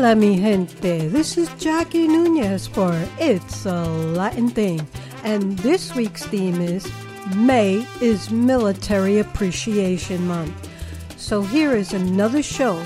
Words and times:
Hola, 0.00 0.16
mi 0.16 0.34
gente. 0.34 1.08
This 1.08 1.36
is 1.36 1.50
Jackie 1.58 2.08
Nunez 2.08 2.66
for 2.66 2.90
It's 3.18 3.66
a 3.66 3.84
Latin 3.84 4.48
Thing. 4.48 4.80
And 5.24 5.58
this 5.58 5.94
week's 5.94 6.24
theme 6.24 6.58
is 6.62 6.90
May 7.36 7.86
is 8.00 8.30
Military 8.30 9.18
Appreciation 9.18 10.26
Month. 10.26 10.70
So 11.18 11.42
here 11.42 11.76
is 11.76 11.92
another 11.92 12.42
show 12.42 12.82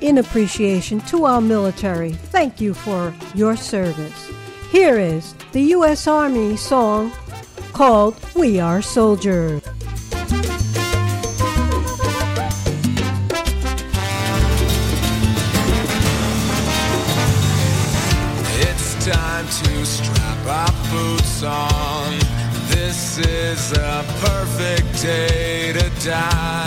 in 0.00 0.18
appreciation 0.18 1.00
to 1.10 1.24
our 1.24 1.40
military. 1.40 2.12
Thank 2.12 2.60
you 2.60 2.74
for 2.74 3.12
your 3.34 3.56
service. 3.56 4.30
Here 4.70 5.00
is 5.00 5.34
the 5.50 5.62
U.S. 5.74 6.06
Army 6.06 6.56
song 6.56 7.10
called 7.72 8.14
We 8.36 8.60
Are 8.60 8.80
Soldiers. 8.80 9.64
Day 25.02 25.72
to 25.72 25.88
die. 26.04 26.59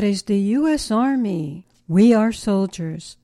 That 0.00 0.06
is 0.06 0.22
the 0.22 0.38
U.S. 0.56 0.90
Army. 0.90 1.66
We 1.86 2.14
are 2.14 2.32
soldiers. 2.32 3.18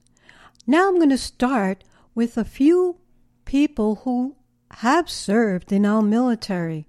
Now 0.67 0.89
I'm 0.89 0.97
going 0.97 1.09
to 1.09 1.17
start 1.17 1.85
with 2.15 2.37
a 2.37 2.45
few 2.45 2.99
people 3.47 4.03
who 4.05 4.37
have 4.83 5.09
served 5.09 5.73
in 5.73 5.87
our 5.87 6.03
military. 6.03 6.87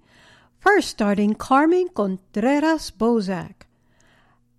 First, 0.60 0.90
starting 0.90 1.34
Carmen 1.34 1.88
Contreras 1.94 2.90
Bozak. 2.90 3.64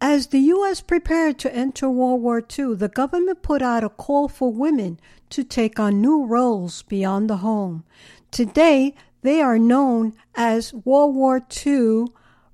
As 0.02 0.26
the 0.30 0.40
U.S. 0.40 0.82
prepared 0.82 1.38
to 1.38 1.56
enter 1.56 1.92
World 1.92 2.24
War 2.24 2.40
II, 2.40 2.74
the 2.74 2.90
government 2.90 3.44
put 3.44 3.62
out 3.62 3.84
a 3.84 3.90
call 3.90 4.30
for 4.30 4.52
women 4.52 5.00
to 5.30 5.44
take 5.44 5.80
on 5.80 6.02
new 6.02 6.26
roles 6.26 6.82
beyond 6.82 7.30
the 7.30 7.38
home. 7.38 7.84
Today, 8.32 8.96
they 9.22 9.42
are 9.42 9.60
known 9.60 10.14
as 10.34 10.74
World 10.74 11.14
War 11.14 11.46
II 11.68 12.06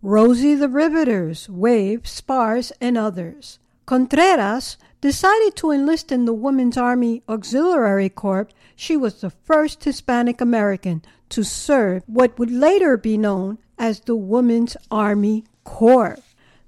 Rosie 0.07 0.53
the 0.53 0.69
Riveters, 0.69 1.49
Wave, 1.49 2.07
Spars, 2.07 2.71
and 2.79 2.95
others. 2.95 3.57
Contreras 3.87 4.77
decided 5.01 5.55
to 5.55 5.71
enlist 5.71 6.11
in 6.11 6.25
the 6.25 6.33
Women's 6.33 6.77
Army 6.77 7.23
Auxiliary 7.27 8.09
Corps. 8.09 8.47
She 8.75 8.95
was 8.95 9.21
the 9.21 9.31
first 9.31 9.83
Hispanic 9.83 10.41
American 10.41 11.01
to 11.29 11.41
serve 11.41 12.03
what 12.05 12.37
would 12.37 12.51
later 12.51 12.97
be 12.97 13.17
known 13.17 13.57
as 13.79 14.01
the 14.01 14.15
Women's 14.15 14.77
Army 14.91 15.43
Corps. 15.63 16.19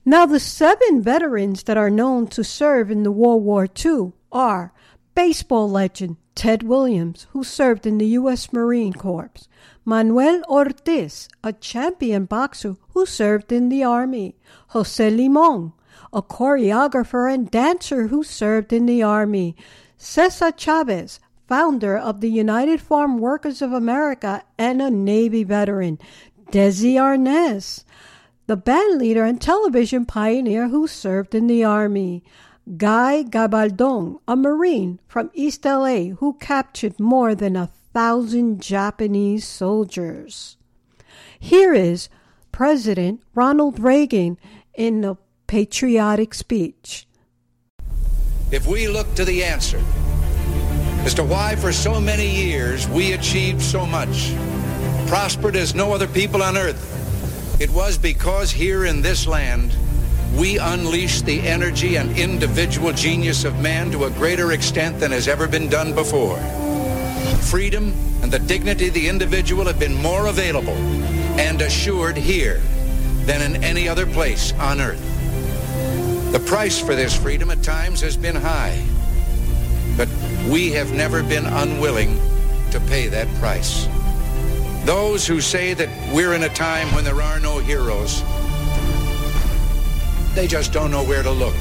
Now, 0.03 0.25
the 0.25 0.39
seven 0.39 1.03
veterans 1.03 1.61
that 1.65 1.77
are 1.77 1.91
known 1.91 2.25
to 2.29 2.43
serve 2.43 2.89
in 2.89 3.03
the 3.03 3.11
World 3.11 3.43
War 3.43 3.67
II 3.67 4.13
are 4.31 4.73
baseball 5.13 5.69
legend 5.69 6.17
Ted 6.33 6.63
Williams, 6.63 7.27
who 7.33 7.43
served 7.43 7.85
in 7.85 7.99
the 7.99 8.07
U.S. 8.19 8.51
Marine 8.51 8.93
Corps, 8.93 9.46
Manuel 9.85 10.43
Ortiz, 10.49 11.29
a 11.43 11.53
champion 11.53 12.25
boxer 12.25 12.75
who 12.89 13.05
served 13.05 13.51
in 13.51 13.69
the 13.69 13.83
Army, 13.83 14.35
Jose 14.69 15.09
Limon, 15.09 15.73
a 16.11 16.21
choreographer 16.21 17.31
and 17.33 17.49
dancer 17.49 18.07
who 18.07 18.23
served 18.23 18.73
in 18.73 18.85
the 18.85 19.01
Army, 19.03 19.55
Cesar 19.97 20.51
Chavez, 20.51 21.19
founder 21.47 21.97
of 21.97 22.21
the 22.21 22.29
United 22.29 22.81
Farm 22.81 23.17
Workers 23.17 23.61
of 23.61 23.71
America 23.71 24.43
and 24.57 24.81
a 24.81 24.91
Navy 24.91 25.43
veteran, 25.43 25.99
Desi 26.51 26.95
Arnaz, 26.95 27.83
the 28.47 28.57
band 28.57 28.99
leader 28.99 29.23
and 29.23 29.41
television 29.41 30.05
pioneer 30.05 30.69
who 30.69 30.87
served 30.87 31.35
in 31.35 31.47
the 31.47 31.63
Army, 31.63 32.23
Guy 32.75 33.23
Gabaldon, 33.23 34.19
a 34.27 34.35
Marine 34.35 34.99
from 35.07 35.31
East 35.33 35.63
LA 35.65 36.15
who 36.19 36.33
captured 36.33 36.99
more 36.99 37.33
than 37.33 37.55
a 37.55 37.69
thousand 37.97 38.61
Japanese 38.61 39.43
soldiers. 39.43 40.55
Here 41.39 41.73
is 41.73 42.09
President 42.51 43.23
Ronald 43.33 43.79
Reagan 43.79 44.37
in 44.75 45.03
a 45.03 45.17
patriotic 45.47 46.35
speech. 46.35 47.07
If 48.51 48.67
we 48.67 48.87
look 48.87 49.11
to 49.15 49.25
the 49.25 49.43
answer 49.43 49.81
as 51.07 51.15
to 51.15 51.23
why 51.23 51.55
for 51.55 51.73
so 51.73 51.99
many 51.99 52.29
years 52.29 52.87
we 52.87 53.13
achieved 53.13 53.63
so 53.63 53.83
much, 53.83 54.31
prospered 55.07 55.55
as 55.55 55.73
no 55.73 55.91
other 55.91 56.07
people 56.07 56.43
on 56.43 56.55
earth, 56.55 56.79
it 57.59 57.71
was 57.71 57.97
because 57.97 58.51
here 58.51 58.85
in 58.85 59.01
this 59.01 59.25
land 59.25 59.75
we 60.37 60.59
unleashed 60.59 61.25
the 61.25 61.41
energy 61.47 61.95
and 61.95 62.15
individual 62.15 62.93
genius 62.93 63.43
of 63.43 63.59
man 63.59 63.89
to 63.89 64.05
a 64.05 64.11
greater 64.11 64.51
extent 64.51 64.99
than 64.99 65.09
has 65.09 65.27
ever 65.27 65.47
been 65.47 65.67
done 65.67 65.95
before. 65.95 66.39
Freedom 67.35 67.93
and 68.21 68.31
the 68.31 68.39
dignity 68.39 68.87
of 68.87 68.93
the 68.93 69.07
individual 69.07 69.65
have 69.65 69.79
been 69.79 69.95
more 69.95 70.27
available 70.27 70.77
and 71.39 71.61
assured 71.61 72.17
here 72.17 72.61
than 73.25 73.41
in 73.41 73.63
any 73.63 73.87
other 73.87 74.05
place 74.05 74.53
on 74.53 74.81
earth. 74.81 75.01
The 76.31 76.39
price 76.39 76.79
for 76.79 76.95
this 76.95 77.15
freedom 77.15 77.49
at 77.51 77.63
times 77.63 78.01
has 78.01 78.17
been 78.17 78.35
high, 78.35 78.83
but 79.95 80.09
we 80.49 80.71
have 80.71 80.93
never 80.93 81.23
been 81.23 81.45
unwilling 81.45 82.19
to 82.71 82.79
pay 82.81 83.07
that 83.07 83.27
price. 83.35 83.87
Those 84.85 85.25
who 85.27 85.41
say 85.41 85.73
that 85.73 85.89
we're 86.13 86.33
in 86.33 86.43
a 86.43 86.49
time 86.49 86.93
when 86.93 87.03
there 87.03 87.21
are 87.21 87.39
no 87.39 87.59
heroes, 87.59 88.23
they 90.33 90.47
just 90.47 90.71
don't 90.71 90.91
know 90.91 91.03
where 91.03 91.23
to 91.23 91.31
look. 91.31 91.55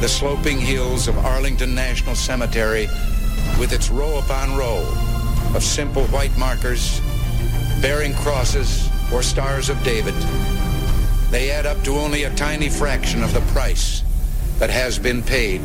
The 0.00 0.08
sloping 0.08 0.58
hills 0.58 1.08
of 1.08 1.18
Arlington 1.18 1.74
National 1.74 2.14
Cemetery 2.14 2.88
with 3.58 3.72
its 3.72 3.90
row 3.90 4.18
upon 4.18 4.56
row 4.56 4.86
of 5.54 5.62
simple 5.62 6.04
white 6.08 6.36
markers 6.38 7.00
bearing 7.80 8.14
crosses 8.14 8.88
or 9.12 9.22
stars 9.22 9.68
of 9.68 9.82
David, 9.82 10.14
they 11.30 11.50
add 11.50 11.66
up 11.66 11.82
to 11.84 11.92
only 11.92 12.24
a 12.24 12.34
tiny 12.34 12.68
fraction 12.68 13.22
of 13.22 13.32
the 13.32 13.40
price 13.52 14.02
that 14.58 14.70
has 14.70 14.98
been 14.98 15.22
paid 15.22 15.60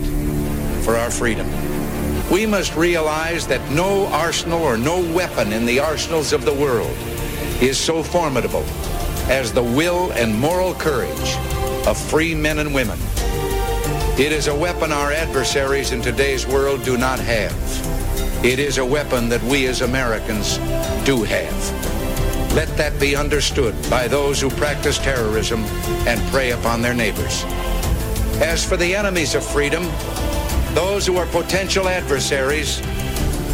for 0.83 0.95
our 0.95 1.11
freedom. 1.11 1.47
We 2.31 2.45
must 2.45 2.75
realize 2.75 3.45
that 3.47 3.69
no 3.71 4.07
arsenal 4.07 4.63
or 4.63 4.77
no 4.77 5.01
weapon 5.13 5.53
in 5.53 5.65
the 5.65 5.79
arsenals 5.79 6.33
of 6.33 6.45
the 6.45 6.53
world 6.53 6.95
is 7.61 7.77
so 7.77 8.01
formidable 8.01 8.65
as 9.27 9.51
the 9.51 9.63
will 9.63 10.11
and 10.13 10.33
moral 10.33 10.73
courage 10.75 11.35
of 11.87 11.97
free 11.97 12.35
men 12.35 12.59
and 12.59 12.73
women. 12.73 12.99
It 14.17 14.31
is 14.31 14.47
a 14.47 14.55
weapon 14.55 14.93
our 14.93 15.11
adversaries 15.11 15.91
in 15.91 16.01
today's 16.01 16.47
world 16.47 16.85
do 16.85 16.97
not 16.97 17.19
have. 17.19 17.53
It 18.45 18.59
is 18.59 18.77
a 18.77 18.85
weapon 18.85 19.27
that 19.27 19.43
we 19.43 19.67
as 19.67 19.81
Americans 19.81 20.57
do 21.05 21.23
have. 21.23 22.53
Let 22.55 22.69
that 22.77 22.97
be 22.97 23.17
understood 23.17 23.75
by 23.89 24.07
those 24.07 24.39
who 24.39 24.49
practice 24.51 24.97
terrorism 24.99 25.65
and 26.07 26.21
prey 26.31 26.51
upon 26.51 26.81
their 26.81 26.93
neighbors. 26.93 27.43
As 28.39 28.63
for 28.63 28.77
the 28.77 28.95
enemies 28.95 29.35
of 29.35 29.45
freedom, 29.45 29.83
those 30.73 31.05
who 31.05 31.17
are 31.17 31.25
potential 31.25 31.89
adversaries, 31.89 32.79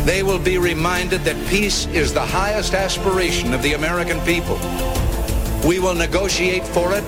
they 0.06 0.22
will 0.22 0.38
be 0.38 0.60
reminded 0.60 1.22
that 1.22 1.48
peace 1.48 1.88
is 1.88 2.14
the 2.14 2.22
highest 2.22 2.76
aspiration 2.76 3.56
of 3.56 3.64
the 3.64 3.74
American 3.74 4.20
people. 4.22 4.60
We 5.68 5.80
will 5.80 5.96
negotiate 5.96 6.68
for 6.68 6.94
it, 6.94 7.04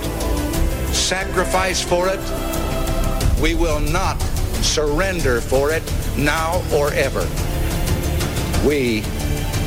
sacrifice 0.91 1.83
for 1.83 2.07
it. 2.07 2.19
We 3.41 3.55
will 3.55 3.79
not 3.79 4.19
surrender 4.61 5.41
for 5.41 5.71
it 5.71 5.83
now 6.17 6.63
or 6.73 6.93
ever. 6.93 7.27
We 8.65 9.03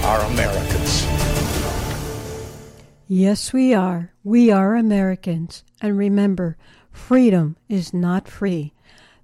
are 0.03 0.21
Americans. 0.33 1.07
Yes, 3.09 3.53
we 3.53 3.75
are. 3.75 4.13
We 4.25 4.51
are 4.51 4.75
Americans. 4.75 5.63
And 5.81 5.97
remember, 5.97 6.57
freedom 6.91 7.57
is 7.69 7.93
not 7.93 8.27
free. 8.27 8.73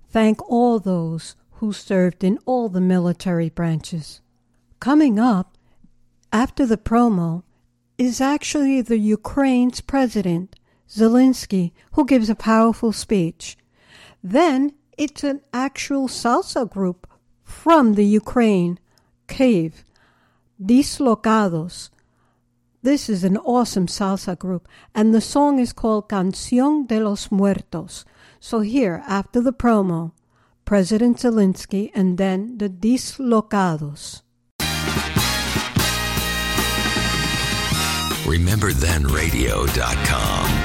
Thank 0.09 0.43
all 0.51 0.79
those 0.79 1.35
who 1.53 1.73
served 1.73 2.23
in 2.23 2.39
all 2.45 2.69
the 2.69 2.81
military 2.81 3.49
branches. 3.49 4.21
Coming 4.79 5.19
up, 5.19 5.57
after 6.33 6.67
the 6.67 6.77
promo, 6.77 7.45
is 7.99 8.21
actually 8.21 8.83
the 8.83 8.99
Ukraine's 8.99 9.81
president, 9.81 10.57
Zelensky, 10.89 11.73
who 11.93 12.05
gives 12.05 12.29
a 12.29 12.35
powerful 12.35 12.93
speech. 12.93 13.57
Then 14.23 14.75
it's 14.97 15.25
an 15.25 15.41
actual 15.53 16.07
salsa 16.09 16.71
group 16.71 17.09
from 17.43 17.95
the 17.95 18.05
Ukraine, 18.05 18.79
Kiev, 19.27 19.85
Dislocados. 20.63 21.91
This 22.83 23.09
is 23.09 23.25
an 23.25 23.37
awesome 23.37 23.87
salsa 23.87 24.39
group, 24.39 24.69
and 24.95 25.15
the 25.15 25.21
song 25.21 25.59
is 25.59 25.73
called 25.73 26.09
Canción 26.09 26.87
de 26.87 27.01
los 27.01 27.31
Muertos. 27.31 28.05
So 28.39 28.61
here, 28.61 29.03
after 29.07 29.41
the 29.41 29.53
promo, 29.53 30.13
President 30.65 31.17
Zelensky 31.19 31.91
and 31.95 32.19
then 32.19 32.59
the 32.59 32.69
Dislocados. 32.69 34.23
RememberThenRadio.com. 38.25 40.62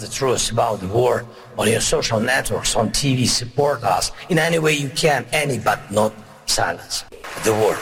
the 0.00 0.08
truth 0.08 0.50
about 0.50 0.80
the 0.80 0.88
war 0.88 1.26
on 1.58 1.68
your 1.68 1.80
social 1.80 2.18
networks, 2.18 2.74
on 2.74 2.88
TV. 2.90 3.26
Support 3.26 3.84
us 3.84 4.12
in 4.28 4.38
any 4.38 4.58
way 4.58 4.72
you 4.72 4.88
can, 4.90 5.26
any 5.32 5.58
but 5.58 5.90
not 5.90 6.12
silence. 6.46 7.04
The 7.44 7.52
war. 7.52 7.74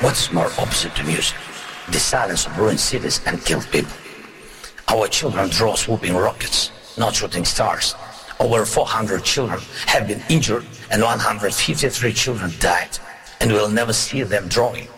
What's 0.00 0.32
more 0.32 0.46
opposite 0.58 0.94
to 0.96 1.04
music? 1.04 1.36
The 1.90 1.98
silence 1.98 2.46
of 2.46 2.56
ruined 2.56 2.80
cities 2.80 3.20
and 3.26 3.44
killed 3.44 3.66
people. 3.72 3.92
Our 4.88 5.08
children 5.08 5.48
draw 5.50 5.74
swooping 5.74 6.14
rockets, 6.14 6.70
not 6.96 7.14
shooting 7.14 7.44
stars. 7.44 7.94
Over 8.40 8.64
400 8.64 9.24
children 9.24 9.60
have 9.86 10.06
been 10.06 10.22
injured 10.28 10.64
and 10.90 11.02
153 11.02 12.12
children 12.12 12.52
died, 12.60 12.98
and 13.40 13.50
we'll 13.50 13.68
never 13.68 13.92
see 13.92 14.22
them 14.22 14.46
drawing. 14.48 14.88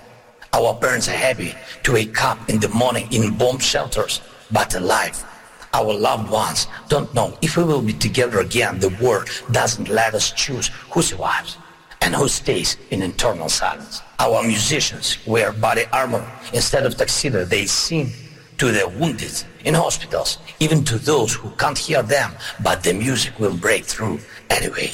Our 0.52 0.74
parents 0.74 1.08
are 1.08 1.12
happy 1.12 1.54
to 1.84 1.92
wake 1.92 2.22
up 2.22 2.50
in 2.50 2.60
the 2.60 2.68
morning 2.68 3.08
in 3.12 3.36
bomb 3.36 3.58
shelters, 3.58 4.20
but 4.50 4.74
alive. 4.74 5.24
Our 5.72 5.94
loved 5.94 6.30
ones 6.30 6.66
don't 6.88 7.12
know 7.14 7.36
if 7.42 7.56
we 7.56 7.64
will 7.64 7.82
be 7.82 7.92
together 7.92 8.40
again. 8.40 8.80
The 8.80 8.88
war 9.00 9.24
doesn't 9.52 9.88
let 9.88 10.14
us 10.14 10.32
choose 10.32 10.68
who 10.90 11.02
survives 11.02 11.58
and 12.00 12.14
who 12.14 12.28
stays 12.28 12.76
in 12.90 13.02
eternal 13.02 13.48
silence. 13.48 14.02
Our 14.18 14.42
musicians 14.42 15.18
wear 15.26 15.52
body 15.52 15.84
armor 15.92 16.26
instead 16.52 16.86
of 16.86 16.96
tuxedo. 16.96 17.44
They 17.44 17.66
sing 17.66 18.10
to 18.58 18.72
the 18.72 18.88
wounded 18.98 19.32
in 19.64 19.74
hospitals, 19.74 20.38
even 20.58 20.84
to 20.84 20.98
those 20.98 21.34
who 21.34 21.50
can't 21.50 21.78
hear 21.78 22.02
them, 22.02 22.32
but 22.62 22.82
the 22.82 22.92
music 22.92 23.38
will 23.38 23.56
break 23.56 23.84
through 23.84 24.18
anyway. 24.50 24.90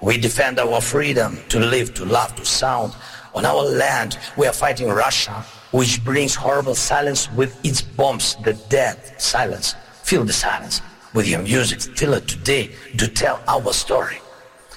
We 0.00 0.18
defend 0.18 0.58
our 0.58 0.80
freedom 0.80 1.38
to 1.50 1.60
live, 1.60 1.94
to 1.94 2.04
love, 2.04 2.34
to 2.36 2.44
sound. 2.44 2.94
On 3.34 3.44
our 3.44 3.62
land, 3.62 4.18
we 4.36 4.46
are 4.46 4.52
fighting 4.52 4.88
Russia, 4.88 5.44
which 5.70 6.04
brings 6.04 6.34
horrible 6.34 6.74
silence 6.74 7.30
with 7.32 7.58
its 7.64 7.82
bombs, 7.82 8.36
the 8.44 8.54
dead 8.68 8.98
silence. 9.20 9.74
Feel 10.04 10.24
the 10.24 10.32
silence 10.32 10.80
with 11.14 11.26
your 11.26 11.42
music 11.42 11.80
still 11.80 12.20
today 12.20 12.70
to 12.98 13.08
tell 13.08 13.40
our 13.48 13.72
story. 13.72 14.18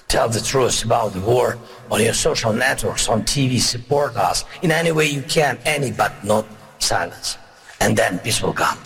Tell 0.07 0.29
the 0.29 0.41
truth 0.41 0.83
about 0.83 1.13
the 1.13 1.19
war 1.19 1.57
on 1.91 2.01
your 2.01 2.13
social 2.13 2.53
networks, 2.53 3.07
on 3.07 3.21
TV. 3.23 3.59
Support 3.59 4.15
us 4.15 4.45
in 4.61 4.71
any 4.71 4.91
way 4.91 5.05
you 5.07 5.21
can, 5.21 5.59
any 5.65 5.91
but 5.91 6.23
not 6.23 6.45
silence 6.79 7.37
and 7.79 7.95
then 7.95 8.19
peace 8.19 8.41
will 8.41 8.53
come. 8.53 8.77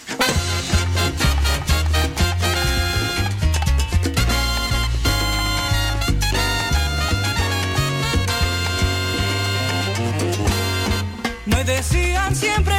Me 11.45 11.63
decían 11.63 12.35
siempre 12.35 12.70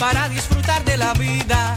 para 0.00 0.30
disfrutar 0.30 0.82
de 0.84 0.96
la 0.96 1.12
vida. 1.12 1.76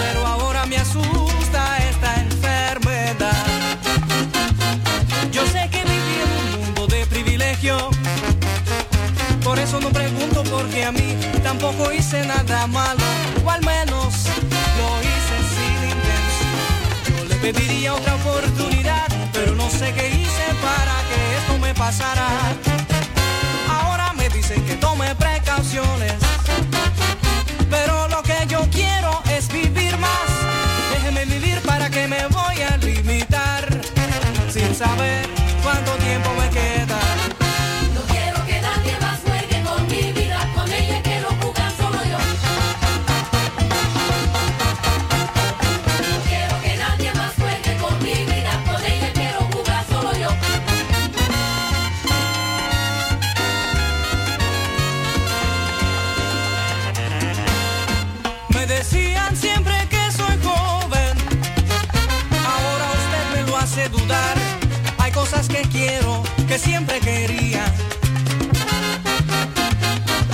Pero 0.00 0.26
ahora 0.26 0.64
me 0.64 0.78
asusta 0.78 1.76
esta 1.90 2.14
enfermedad. 2.22 3.44
Yo 5.30 5.44
sé 5.46 5.68
que 5.70 5.84
viví 5.84 6.16
en 6.24 6.30
un 6.32 6.64
mundo 6.64 6.86
de 6.86 7.04
privilegio. 7.06 7.90
Por 9.44 9.58
eso 9.58 9.78
no 9.80 9.90
pregunto 9.90 10.42
por 10.44 10.66
qué 10.70 10.86
a 10.86 10.92
mí 10.92 11.14
tampoco 11.42 11.92
hice 11.92 12.26
nada 12.26 12.66
malo. 12.66 13.04
O 13.44 13.50
al 13.50 13.62
menos 13.66 14.14
lo 14.78 14.88
hice 15.08 15.36
sin 15.54 15.78
intención. 15.96 17.18
Yo 17.18 17.24
le 17.26 17.36
pediría 17.36 17.94
otra 17.94 18.14
oportunidad, 18.14 19.08
pero 19.34 19.54
no 19.54 19.68
sé 19.68 19.92
qué 19.92 20.08
hice 20.08 20.46
para 20.62 20.96
que 21.08 21.18
esto 21.38 21.58
me 21.58 21.74
pasara. 21.74 22.28
Ahora 23.68 24.14
me 24.14 24.30
dicen 24.30 24.64
que 24.64 24.76
tome 24.76 25.14
precauciones 25.16 26.29
saber 34.80 35.28
cuánto 35.62 35.92
tiempo 35.96 36.39
cosas 65.20 65.48
que 65.48 65.60
quiero, 65.68 66.22
que 66.48 66.58
siempre 66.58 66.98
quería. 66.98 67.62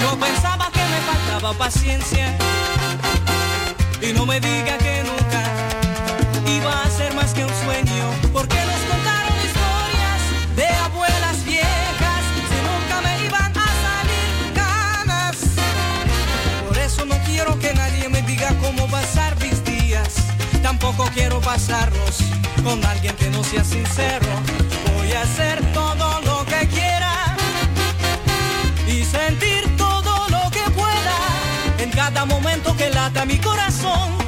Yo 0.00 0.10
pensaba 0.16 0.70
que 0.70 0.84
me 0.92 1.00
faltaba 1.10 1.52
paciencia 1.54 2.26
y 4.00 4.12
no 4.12 4.24
me 4.26 4.38
diga 4.38 4.78
que 4.78 5.02
nunca 5.10 5.42
iba 6.56 6.72
a 6.84 6.90
ser 6.90 7.12
más 7.14 7.34
que 7.34 7.44
un 7.44 7.54
sueño, 7.64 8.04
porque 8.32 8.58
nos 8.70 8.82
contaron 8.92 9.34
historias 9.48 10.20
de 10.54 10.68
abuelas 10.86 11.44
viejas 11.44 12.22
si 12.50 12.58
nunca 12.68 12.96
me 13.06 13.24
iban 13.24 13.52
a 13.66 13.68
salir 13.86 14.34
ganas. 14.54 15.36
Por 16.68 16.78
eso 16.78 17.04
no 17.06 17.16
quiero 17.24 17.58
que 17.58 17.74
nadie 17.74 18.08
me 18.08 18.22
diga 18.22 18.54
cómo 18.62 18.86
pasar 18.86 19.34
mis 19.40 19.64
días. 19.64 20.10
Tampoco 20.62 21.10
quiero 21.12 21.40
pasarlos 21.40 22.18
con 22.62 22.84
alguien 22.84 23.16
que 23.16 23.28
no 23.30 23.42
sea 23.42 23.64
sincero. 23.64 24.65
Hacer 25.16 25.60
todo 25.72 26.20
lo 26.20 26.44
que 26.44 26.68
quiera 26.68 27.36
y 28.86 29.02
sentir 29.02 29.76
todo 29.76 30.28
lo 30.28 30.50
que 30.50 30.70
pueda 30.70 31.16
en 31.78 31.90
cada 31.90 32.24
momento 32.26 32.76
que 32.76 32.90
lata 32.90 33.24
mi 33.24 33.38
corazón. 33.38 34.25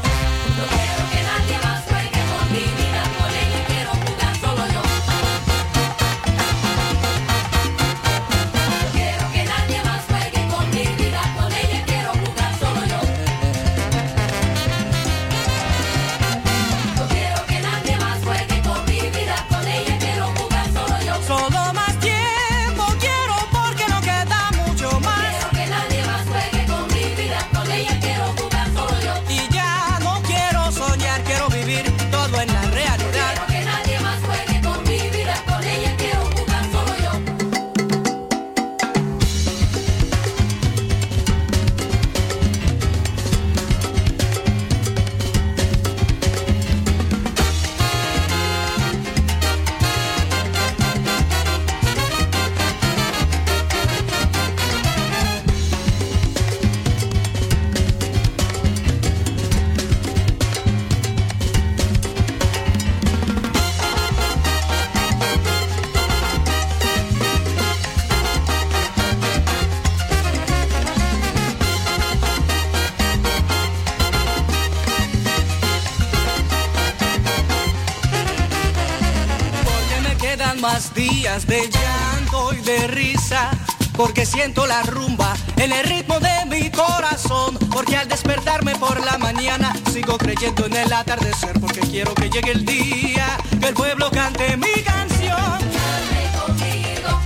Días 80.98 81.46
de 81.46 81.70
llanto 81.70 82.52
y 82.52 82.60
de 82.60 82.88
risa. 82.88 83.50
Porque 83.92 84.26
siento 84.26 84.66
la 84.66 84.82
rumba 84.82 85.34
en 85.56 85.72
el 85.72 85.84
ritmo 85.84 86.18
de 86.18 86.46
mi 86.46 86.70
corazón. 86.70 87.56
Porque 87.72 87.96
al 87.96 88.08
despertarme 88.08 88.74
por 88.76 89.04
la 89.04 89.16
mañana 89.16 89.72
sigo 89.92 90.18
creyendo 90.18 90.66
en 90.66 90.76
el 90.76 90.92
atardecer. 90.92 91.58
Porque 91.60 91.80
quiero 91.80 92.14
que 92.14 92.28
llegue 92.28 92.50
el 92.50 92.64
día 92.64 93.38
que 93.60 93.68
el 93.68 93.74
pueblo 93.74 94.10
cante 94.10 94.56
mi 94.56 94.82
canción. 94.82 95.58
Dale 95.72 96.30
conmigo, 96.36 97.20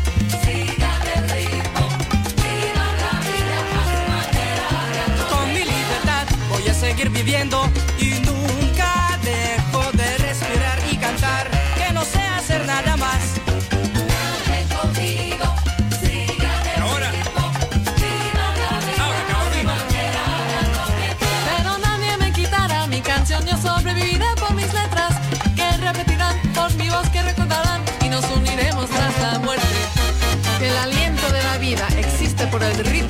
por 32.63 32.71
el 32.71 32.85
ritmo 32.85 33.02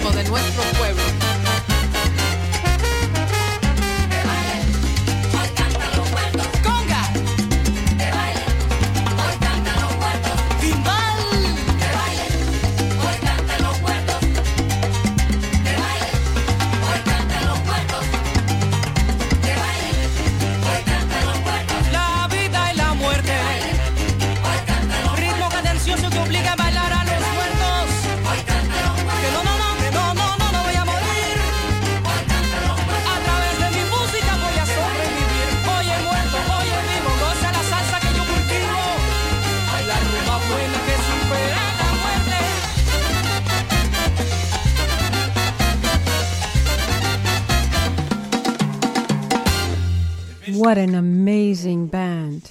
What 50.73 50.79
an 50.79 50.95
amazing 50.95 51.89
band. 51.89 52.51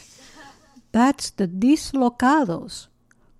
That's 0.92 1.32
the 1.32 1.48
Dislocados 1.48 2.86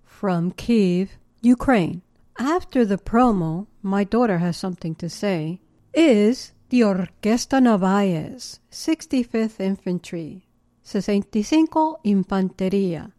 from 0.02 0.50
Kiev, 0.50 1.18
Ukraine. 1.40 2.02
After 2.36 2.84
the 2.84 2.98
promo, 2.98 3.68
my 3.80 4.02
daughter 4.02 4.38
has 4.38 4.56
something 4.56 4.96
to 4.96 5.08
say, 5.08 5.60
is 5.94 6.50
the 6.70 6.80
Orquesta 6.80 7.62
Narvaez, 7.62 8.58
65th 8.72 9.60
Infantry, 9.60 10.48
65 10.82 11.68
Infanteria. 12.04 13.12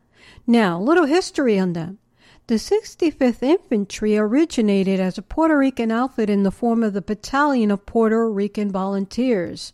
Now, 0.46 0.78
a 0.78 0.84
little 0.84 1.06
history 1.06 1.58
on 1.58 1.72
them. 1.72 2.00
The 2.48 2.56
65th 2.56 3.42
Infantry 3.42 4.18
originated 4.18 5.00
as 5.00 5.18
a 5.18 5.22
Puerto 5.22 5.58
Rican 5.58 5.92
outfit 5.92 6.30
in 6.30 6.44
the 6.44 6.52
form 6.52 6.84
of 6.84 6.92
the 6.92 7.02
Battalion 7.02 7.72
of 7.72 7.86
Puerto 7.86 8.30
Rican 8.30 8.70
Volunteers 8.70 9.72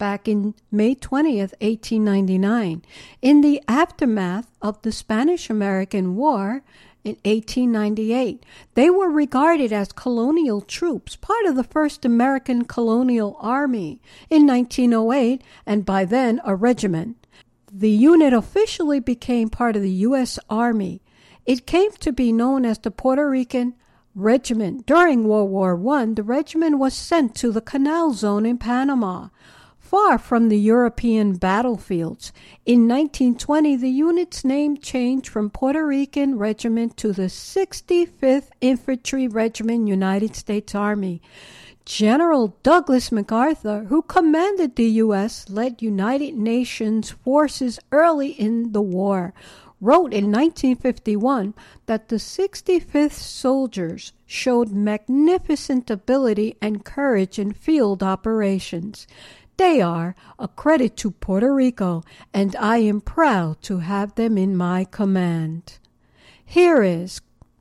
back 0.00 0.26
in 0.26 0.54
May 0.72 0.96
20th, 0.96 1.52
1899. 1.60 2.82
In 3.22 3.40
the 3.42 3.62
aftermath 3.68 4.50
of 4.60 4.80
the 4.82 4.90
Spanish 4.90 5.48
American 5.50 6.16
War 6.16 6.62
in 7.04 7.16
1898, 7.24 8.44
they 8.74 8.90
were 8.90 9.10
regarded 9.10 9.72
as 9.72 9.92
colonial 9.92 10.62
troops, 10.62 11.16
part 11.16 11.44
of 11.44 11.54
the 11.54 11.62
first 11.62 12.04
American 12.04 12.64
colonial 12.64 13.36
army 13.40 14.00
in 14.30 14.46
1908, 14.46 15.42
and 15.66 15.84
by 15.84 16.04
then 16.04 16.40
a 16.44 16.56
regiment. 16.56 17.26
The 17.70 17.90
unit 17.90 18.32
officially 18.32 19.00
became 19.00 19.50
part 19.50 19.76
of 19.76 19.82
the 19.82 19.98
U.S. 20.08 20.38
Army. 20.48 21.02
It 21.46 21.66
came 21.66 21.92
to 21.92 22.10
be 22.10 22.32
known 22.32 22.64
as 22.64 22.78
the 22.78 22.90
Puerto 22.90 23.28
Rican 23.28 23.74
Regiment. 24.14 24.86
During 24.86 25.24
World 25.24 25.50
War 25.50 25.78
I, 25.94 26.06
the 26.06 26.22
regiment 26.22 26.78
was 26.78 26.94
sent 26.94 27.34
to 27.36 27.52
the 27.52 27.60
Canal 27.60 28.12
Zone 28.12 28.44
in 28.44 28.58
Panama, 28.58 29.28
far 29.90 30.16
from 30.18 30.48
the 30.48 30.56
European 30.56 31.34
battlefields. 31.34 32.32
In 32.64 32.86
1920, 32.86 33.74
the 33.74 33.90
unit's 33.90 34.44
name 34.44 34.76
changed 34.76 35.26
from 35.28 35.50
Puerto 35.50 35.84
Rican 35.84 36.38
Regiment 36.38 36.96
to 36.98 37.12
the 37.12 37.24
65th 37.24 38.50
Infantry 38.60 39.26
Regiment, 39.26 39.88
United 39.88 40.36
States 40.36 40.76
Army. 40.76 41.20
General 41.84 42.56
Douglas 42.62 43.10
MacArthur, 43.10 43.86
who 43.88 44.02
commanded 44.02 44.76
the 44.76 44.90
U.S., 45.04 45.50
led 45.50 45.82
United 45.82 46.36
Nations 46.36 47.10
forces 47.10 47.80
early 47.90 48.28
in 48.28 48.70
the 48.70 48.80
war, 48.80 49.34
wrote 49.80 50.12
in 50.12 50.26
1951 50.30 51.54
that 51.86 52.08
the 52.08 52.16
65th 52.16 53.12
soldiers 53.12 54.12
showed 54.24 54.70
magnificent 54.70 55.90
ability 55.90 56.56
and 56.62 56.84
courage 56.84 57.40
in 57.40 57.52
field 57.52 58.02
operations. 58.02 59.08
They 59.60 59.82
are 59.82 60.14
a 60.38 60.48
credit 60.48 60.96
to 60.96 61.10
Puerto 61.10 61.52
Rico, 61.52 62.02
and 62.32 62.56
I 62.56 62.78
am 62.78 63.02
proud 63.02 63.60
to 63.64 63.80
have 63.80 64.14
them 64.14 64.38
in 64.38 64.56
my 64.56 64.84
command. 64.84 65.76
Here 66.42 66.82
is 66.82 67.20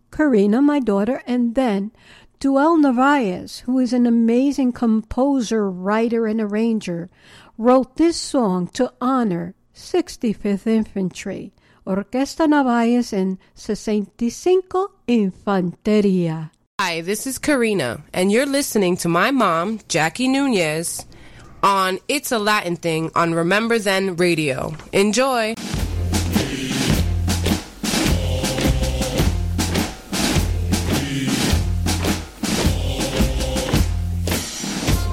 Karina, 0.10 0.62
my 0.62 0.80
daughter, 0.80 1.22
and 1.28 1.56
then 1.56 1.92
Duel 2.40 2.78
Narvaez, 2.78 3.60
who 3.66 3.80
is 3.80 3.92
an 3.92 4.06
amazing 4.06 4.72
composer, 4.72 5.70
writer, 5.70 6.26
and 6.26 6.40
arranger, 6.40 7.10
wrote 7.58 7.98
this 7.98 8.16
song 8.16 8.68
to 8.68 8.94
honor 9.02 9.54
65th 9.76 10.68
Infantry, 10.68 11.52
Orquesta 11.86 12.48
Narvaez 12.48 13.12
en 13.12 13.38
65 13.56 14.88
Infanteria. 15.06 16.52
Hi, 16.80 17.02
this 17.02 17.28
is 17.28 17.38
Karina, 17.38 18.06
and 18.14 18.32
you're 18.32 18.46
listening 18.46 18.96
to 19.04 19.10
my 19.10 19.32
mom, 19.32 19.82
Jackie 19.90 20.30
Nunez, 20.30 21.06
on 21.64 22.00
It's 22.08 22.32
a 22.32 22.40
Latin 22.40 22.76
Thing 22.76 23.12
on 23.16 23.34
Remember 23.34 23.80
Then 23.80 24.16
Radio. 24.16 24.74
Enjoy! 24.94 25.54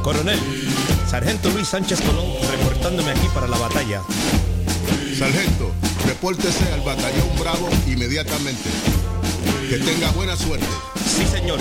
Coronel, 0.03 0.39
Sargento 1.09 1.51
Luis 1.51 1.67
Sánchez 1.67 2.01
Colón, 2.03 2.27
reportándome 2.49 3.11
aquí 3.11 3.27
para 3.35 3.49
la 3.49 3.59
batalla. 3.59 4.03
Sargento, 5.19 5.73
repórtese 6.07 6.73
al 6.73 6.83
batallón 6.83 7.29
Bravo 7.41 7.69
inmediatamente. 7.89 8.71
Que 9.69 9.79
tenga 9.79 10.13
buena 10.13 10.37
suerte. 10.37 10.67
Sí, 11.05 11.27
señor. 11.27 11.59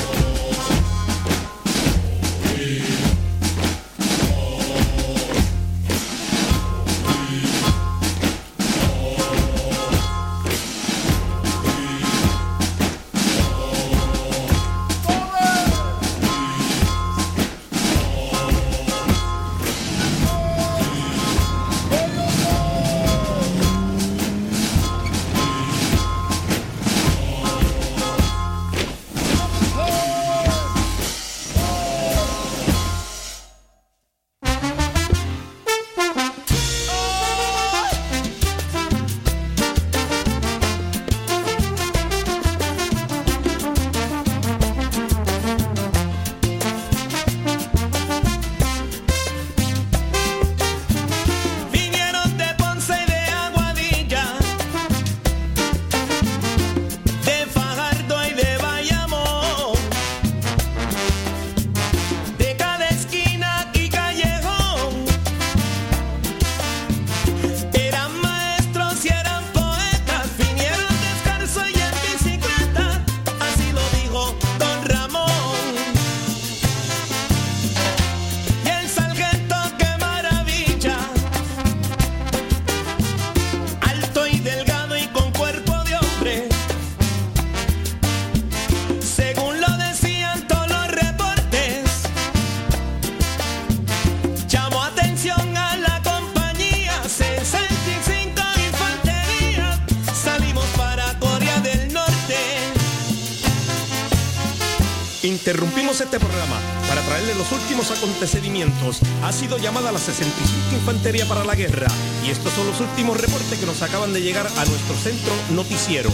Traerle 107.15 107.35
los 107.35 107.49
últimos 107.53 107.91
acontecimientos. 107.91 108.99
Ha 109.23 109.31
sido 109.31 109.57
llamada 109.57 109.93
la 109.93 109.99
65 109.99 110.75
Infantería 110.75 111.25
para 111.25 111.45
la 111.45 111.55
Guerra 111.55 111.87
y 112.25 112.29
estos 112.29 112.51
son 112.51 112.67
los 112.67 112.81
últimos 112.81 113.19
reportes 113.19 113.57
que 113.57 113.65
nos 113.65 113.81
acaban 113.81 114.11
de 114.11 114.21
llegar 114.21 114.47
a 114.47 114.65
nuestro 114.65 114.95
centro 114.97 115.33
noticiero. 115.51 116.09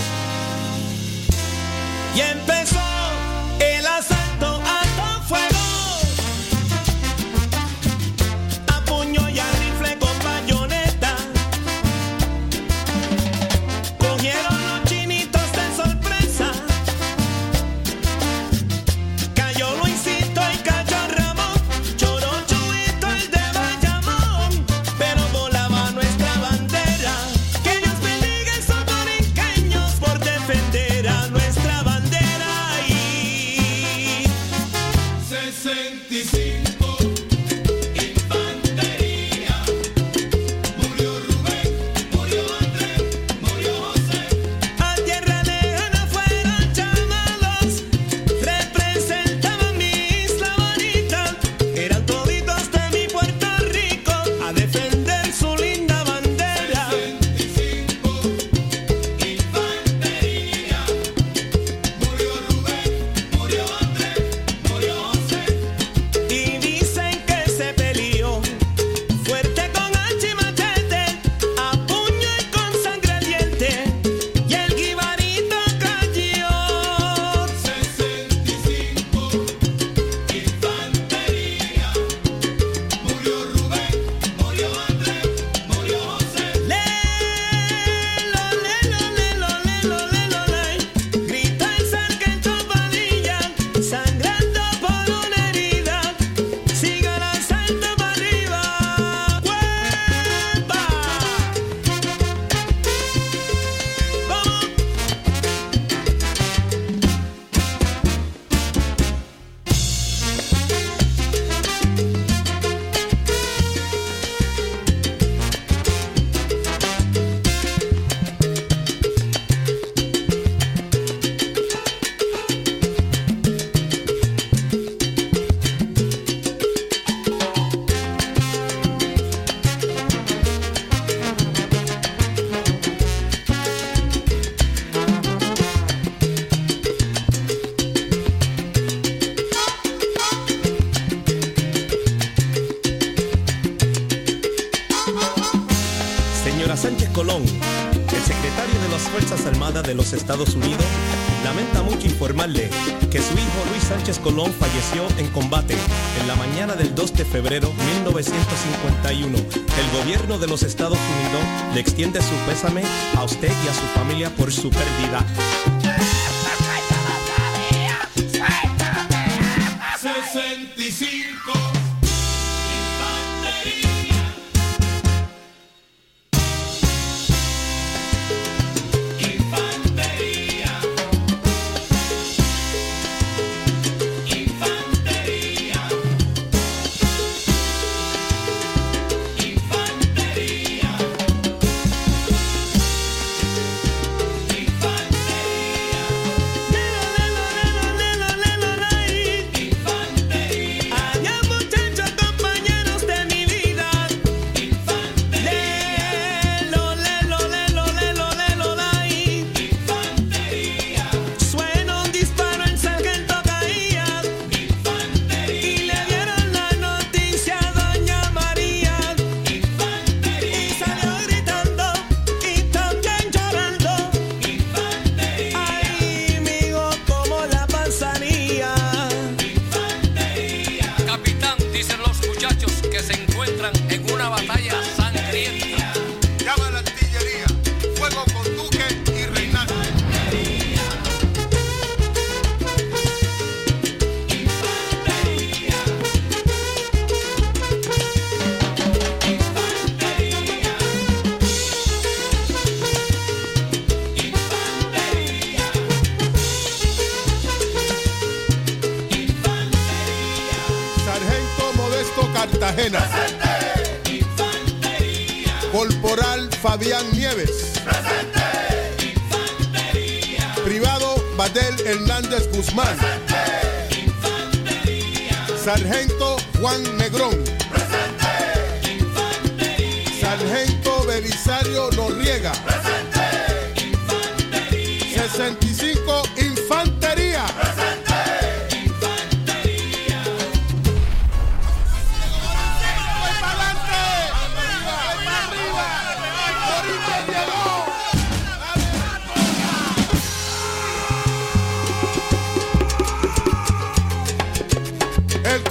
pásame 162.61 162.83
a 163.17 163.23
usted 163.23 163.51
y 163.65 163.67
a 163.67 163.73
su 163.73 163.85
familia 163.97 164.29
por 164.35 164.51
su 164.51 164.69
perdición. 164.69 165.00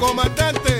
comandante. 0.00 0.79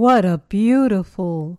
What 0.00 0.24
a 0.24 0.38
beautiful 0.38 1.58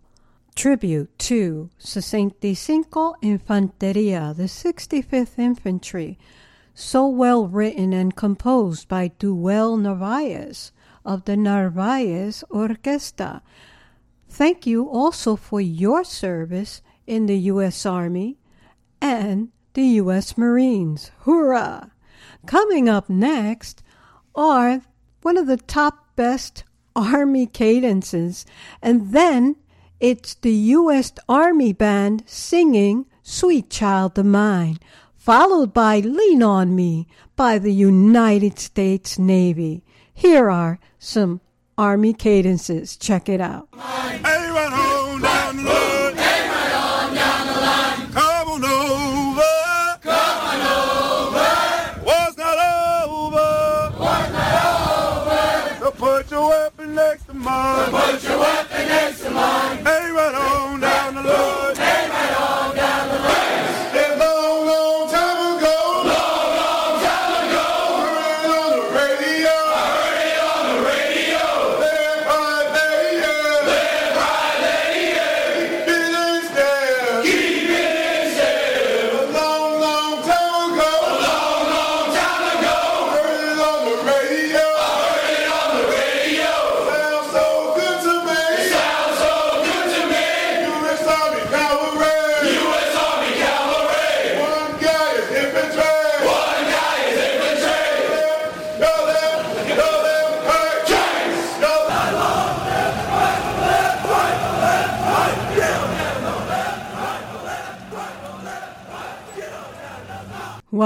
tribute 0.56 1.16
to 1.30 1.70
65 1.78 2.86
Infanteria, 3.22 4.34
the 4.34 4.48
65th 4.48 5.38
Infantry, 5.38 6.18
so 6.74 7.06
well 7.06 7.46
written 7.46 7.92
and 7.92 8.16
composed 8.16 8.88
by 8.88 9.12
Duel 9.20 9.76
Narvaez 9.76 10.72
of 11.04 11.24
the 11.24 11.36
Narvaez 11.36 12.42
Orquesta. 12.50 13.42
Thank 14.28 14.66
you 14.66 14.88
also 14.88 15.36
for 15.36 15.60
your 15.60 16.02
service 16.02 16.82
in 17.06 17.26
the 17.26 17.38
U.S. 17.54 17.86
Army 17.86 18.40
and 19.00 19.50
the 19.74 19.86
U.S. 20.02 20.36
Marines. 20.36 21.12
Hoorah! 21.20 21.92
Coming 22.46 22.88
up 22.88 23.08
next 23.08 23.84
are 24.34 24.80
one 25.22 25.36
of 25.36 25.46
the 25.46 25.58
top 25.58 26.16
best 26.16 26.64
Army 26.94 27.46
cadences, 27.46 28.44
and 28.80 29.12
then 29.12 29.56
it's 30.00 30.34
the 30.34 30.52
U.S. 30.52 31.12
Army 31.28 31.72
Band 31.72 32.24
singing 32.26 33.06
Sweet 33.22 33.70
Child 33.70 34.18
of 34.18 34.26
Mine, 34.26 34.78
followed 35.14 35.72
by 35.72 36.00
Lean 36.00 36.42
on 36.42 36.74
Me 36.74 37.06
by 37.36 37.58
the 37.58 37.72
United 37.72 38.58
States 38.58 39.18
Navy. 39.18 39.84
Here 40.12 40.50
are 40.50 40.80
some 40.98 41.40
Army 41.78 42.12
cadences. 42.12 42.96
Check 42.96 43.28
it 43.28 43.40
out. 43.40 43.68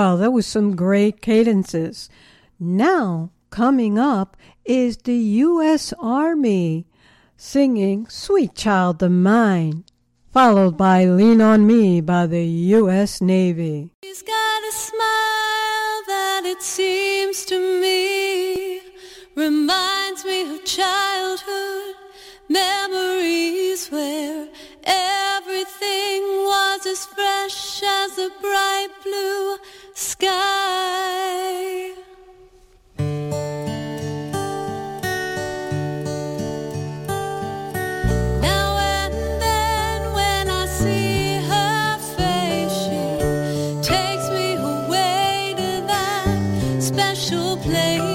Wow, 0.07 0.15
that 0.15 0.31
was 0.31 0.47
some 0.47 0.77
great 0.77 1.21
cadences. 1.21 2.09
Now, 2.61 3.33
coming 3.51 3.99
up 3.99 4.37
is 4.65 4.99
the 4.99 5.17
U.S. 5.17 5.93
Army 5.99 6.87
singing 7.37 8.07
Sweet 8.07 8.55
Child 8.55 9.03
of 9.03 9.11
Mine, 9.11 9.83
followed 10.33 10.77
by 10.77 11.07
Lean 11.07 11.41
on 11.41 11.67
Me 11.67 12.01
by 12.01 12.29
the 12.29 12.45
U.S. 12.79 13.21
Navy. 13.21 13.91
She's 14.05 14.23
got 14.23 14.63
a 14.63 14.73
smile 14.73 15.99
that 16.07 16.43
it 16.45 16.63
seems 16.63 17.45
to 17.47 17.59
me 17.59 18.79
reminds 19.35 20.25
me 20.25 20.55
of 20.55 20.65
childhood 20.65 21.97
memories 22.49 23.89
where 23.89 24.47
everything 24.85 26.23
was 26.47 26.87
as 26.87 27.07
fresh 27.07 27.83
as 27.83 28.19
a 28.19 28.31
bright 28.41 28.89
blue 29.03 29.57
sky. 30.19 31.93
Now 38.41 38.79
and 38.79 39.15
then 39.43 40.13
when 40.15 40.49
I 40.49 40.67
see 40.67 41.37
her 41.51 41.99
face, 42.17 42.73
she 42.85 43.03
takes 43.83 44.31
me 44.31 44.55
away 44.55 45.55
to 45.57 45.85
that 45.87 46.83
special 46.83 47.59
place 47.59 48.06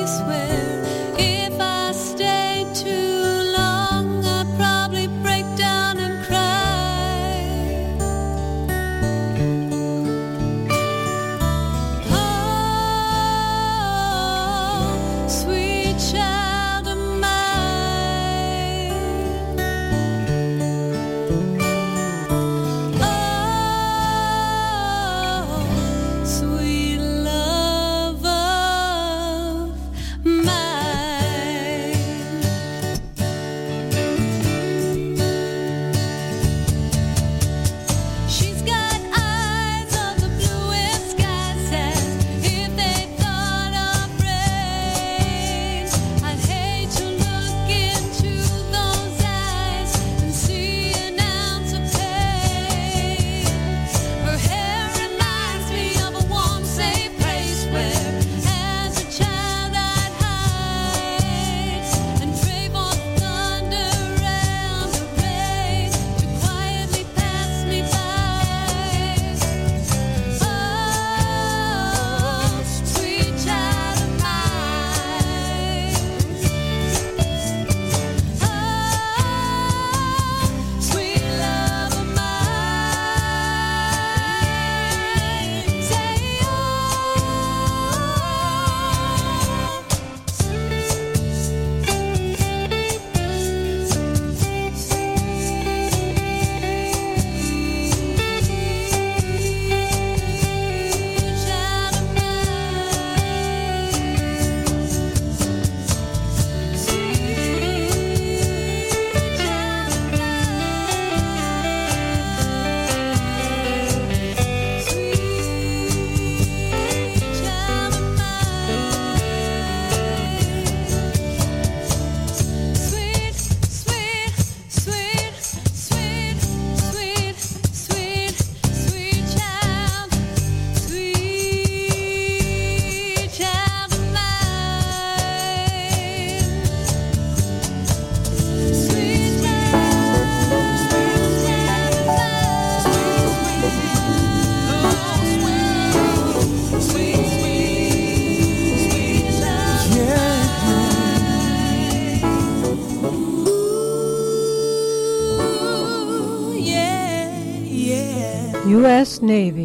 Navy. 159.21 159.60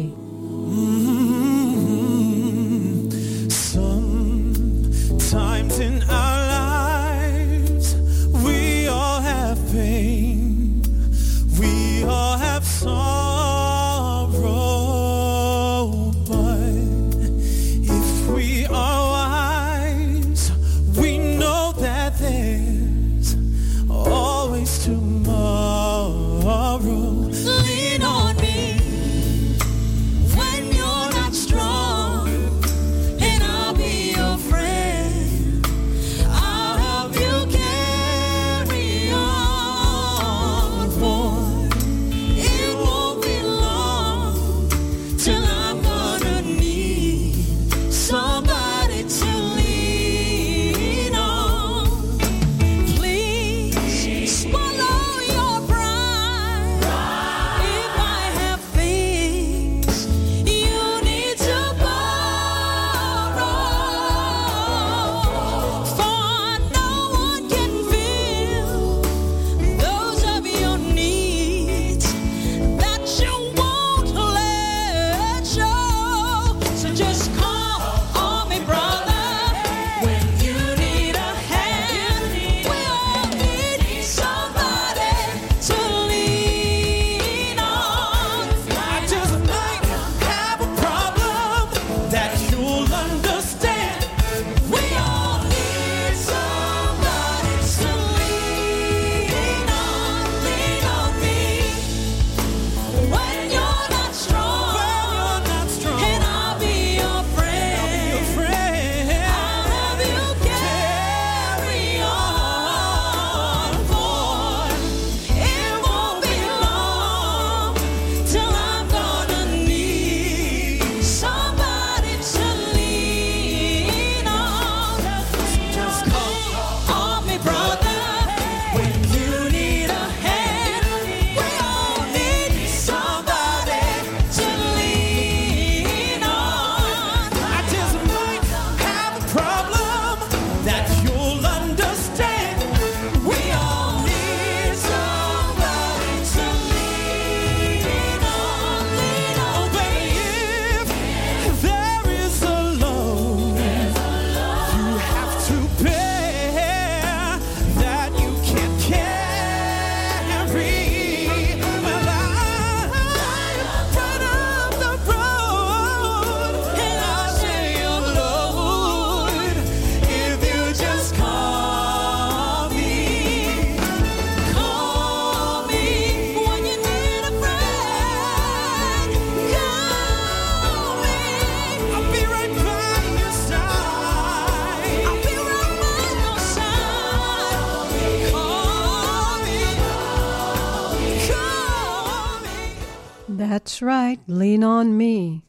Right, 194.17 194.35
lean 194.35 194.63
on 194.63 194.97
me. 194.97 195.43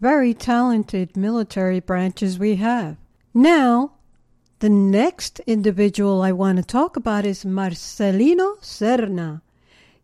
Very 0.00 0.34
talented 0.34 1.16
military 1.16 1.80
branches 1.80 2.38
we 2.38 2.56
have. 2.56 2.96
Now, 3.34 3.92
the 4.60 4.70
next 4.70 5.40
individual 5.40 6.22
I 6.22 6.32
want 6.32 6.58
to 6.58 6.64
talk 6.64 6.96
about 6.96 7.24
is 7.24 7.44
Marcelino 7.44 8.58
Serna. 8.60 9.42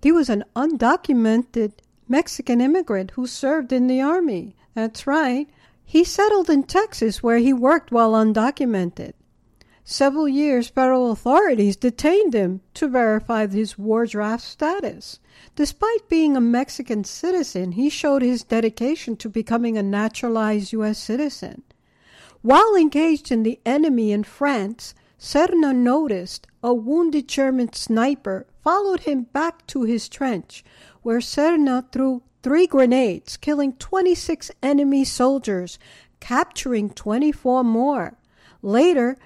He 0.03 0.13
was 0.13 0.29
an 0.29 0.45
undocumented 0.55 1.73
Mexican 2.09 2.61
immigrant 2.61 3.13
who 3.13 3.27
served 3.27 3.73
in 3.73 3.87
the 3.87 4.01
army. 4.01 4.55
That's 4.75 5.07
right. 5.07 5.49
He 5.85 6.05
settled 6.05 6.51
in 6.51 6.65
Texas 6.65 7.23
where 7.23 7.39
he 7.39 7.53
worked 7.53 7.91
while 7.91 8.13
undocumented. 8.13 9.15
Several 9.89 10.27
years, 10.27 10.67
federal 10.67 11.13
authorities 11.13 11.77
detained 11.77 12.35
him 12.35 12.61
to 12.75 12.89
verify 12.89 13.47
his 13.47 13.79
war 13.79 14.05
draft 14.05 14.43
status. 14.43 15.21
Despite 15.55 16.09
being 16.09 16.37
a 16.37 16.41
Mexican 16.41 17.05
citizen, 17.05 17.71
he 17.71 17.89
showed 17.89 18.23
his 18.23 18.43
dedication 18.43 19.15
to 19.19 19.29
becoming 19.29 19.79
a 19.79 19.85
naturalized 19.85 20.73
U.S. 20.73 20.99
citizen. 20.99 21.63
While 22.43 22.75
engaged 22.75 23.31
in 23.31 23.45
the 23.45 23.61
enemy 23.65 24.11
in 24.11 24.25
France, 24.25 24.93
Serna 25.21 25.73
noticed 25.73 26.49
a 26.65 26.75
wounded 26.75 27.29
German 27.29 27.73
sniper 27.73 28.49
followed 28.65 29.03
him 29.03 29.23
back 29.33 29.69
to 29.69 29.85
his 29.85 30.09
trench, 30.09 30.65
where 31.03 31.21
Serna 31.21 31.93
threw 31.93 32.25
three 32.43 32.67
grenades, 32.67 33.37
killing 33.37 33.75
26 33.75 34.51
enemy 34.65 35.05
soldiers, 35.05 35.79
capturing 36.19 36.91
24 36.91 37.63
more. 37.63 38.19
Later, 38.63 39.17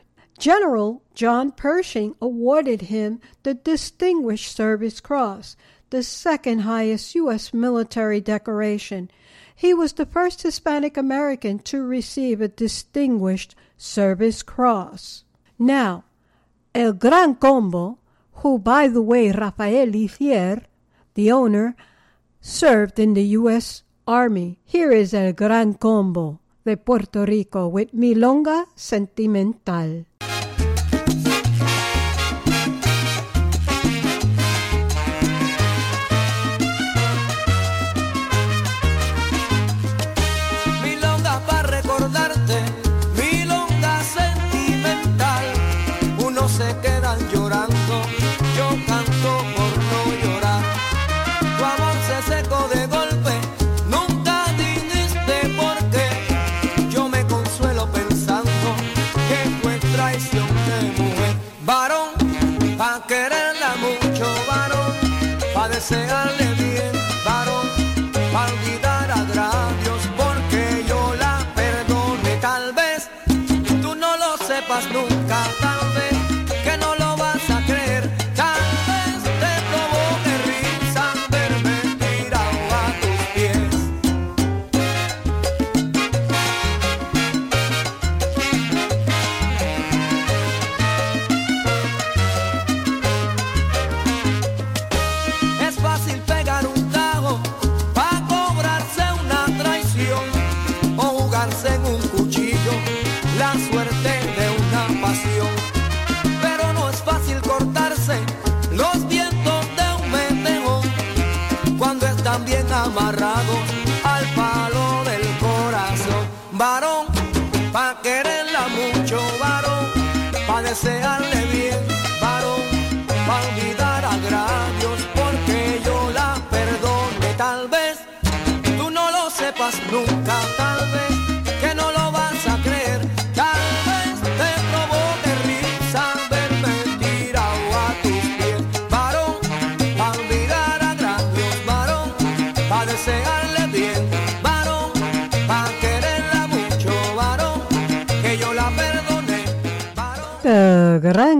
General 0.40 1.02
John 1.12 1.52
Pershing 1.52 2.14
awarded 2.18 2.88
him 2.88 3.20
the 3.42 3.52
Distinguished 3.52 4.56
Service 4.56 4.98
Cross, 4.98 5.54
the 5.90 6.02
second 6.02 6.60
highest 6.60 7.14
U.S. 7.14 7.52
military 7.52 8.22
decoration. 8.22 9.10
He 9.54 9.74
was 9.74 9.92
the 9.92 10.06
first 10.06 10.40
Hispanic 10.40 10.96
American 10.96 11.58
to 11.68 11.84
receive 11.84 12.40
a 12.40 12.48
Distinguished 12.48 13.54
Service 13.76 14.42
Cross. 14.42 15.24
Now, 15.58 16.04
El 16.74 16.94
Gran 16.94 17.34
Combo, 17.34 17.98
who, 18.36 18.58
by 18.58 18.88
the 18.88 19.02
way, 19.02 19.30
Rafael 19.30 19.94
Ithier, 19.94 20.64
the 21.12 21.30
owner, 21.30 21.76
served 22.40 22.98
in 22.98 23.12
the 23.12 23.24
U.S. 23.36 23.82
Army. 24.06 24.58
Here 24.64 24.90
is 24.90 25.12
El 25.12 25.34
Gran 25.34 25.74
Combo 25.74 26.40
de 26.64 26.78
Puerto 26.78 27.26
Rico 27.26 27.68
with 27.68 27.92
Milonga 27.92 28.64
Sentimental. 28.74 30.06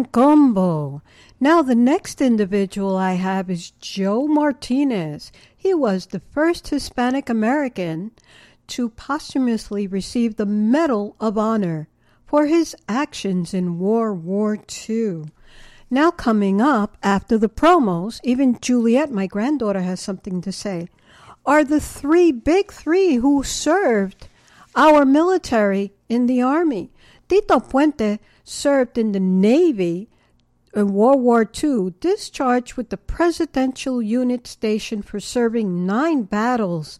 The 0.00 0.08
Combo. 0.08 1.02
Now, 1.40 1.60
the 1.60 1.74
next 1.74 2.22
individual 2.22 2.96
I 2.96 3.14
have 3.14 3.50
is 3.50 3.72
Joe 3.82 4.26
Martinez. 4.26 5.30
He 5.54 5.74
was 5.74 6.06
the 6.06 6.20
first 6.20 6.68
Hispanic 6.68 7.28
American 7.28 8.12
to 8.68 8.88
posthumously 8.88 9.86
receive 9.86 10.36
the 10.36 10.46
Medal 10.46 11.16
of 11.20 11.36
Honor 11.36 11.88
for 12.24 12.46
his 12.46 12.74
actions 12.88 13.52
in 13.52 13.78
World 13.78 14.24
War 14.24 14.58
II. 14.88 15.24
Now, 15.90 16.10
coming 16.10 16.62
up 16.62 16.96
after 17.02 17.36
the 17.36 17.50
promos, 17.50 18.20
even 18.24 18.58
Juliet, 18.58 19.12
my 19.12 19.26
granddaughter, 19.26 19.82
has 19.82 20.00
something 20.00 20.40
to 20.40 20.50
say, 20.50 20.88
are 21.44 21.62
the 21.62 21.80
three 21.80 22.32
big 22.32 22.72
three 22.72 23.16
who 23.16 23.42
served 23.42 24.28
our 24.74 25.04
military 25.04 25.92
in 26.08 26.26
the 26.26 26.40
Army. 26.40 26.90
Tito 27.28 27.60
Puente 27.60 28.18
served 28.44 28.98
in 28.98 29.12
the 29.12 29.20
Navy 29.20 30.08
in 30.74 30.92
World 30.92 31.20
War 31.20 31.42
II, 31.42 31.94
discharged 32.00 32.74
with 32.74 32.90
the 32.90 32.96
Presidential 32.96 34.00
Unit 34.00 34.46
Citation 34.46 35.02
for 35.02 35.20
serving 35.20 35.86
nine 35.86 36.22
battles 36.22 36.98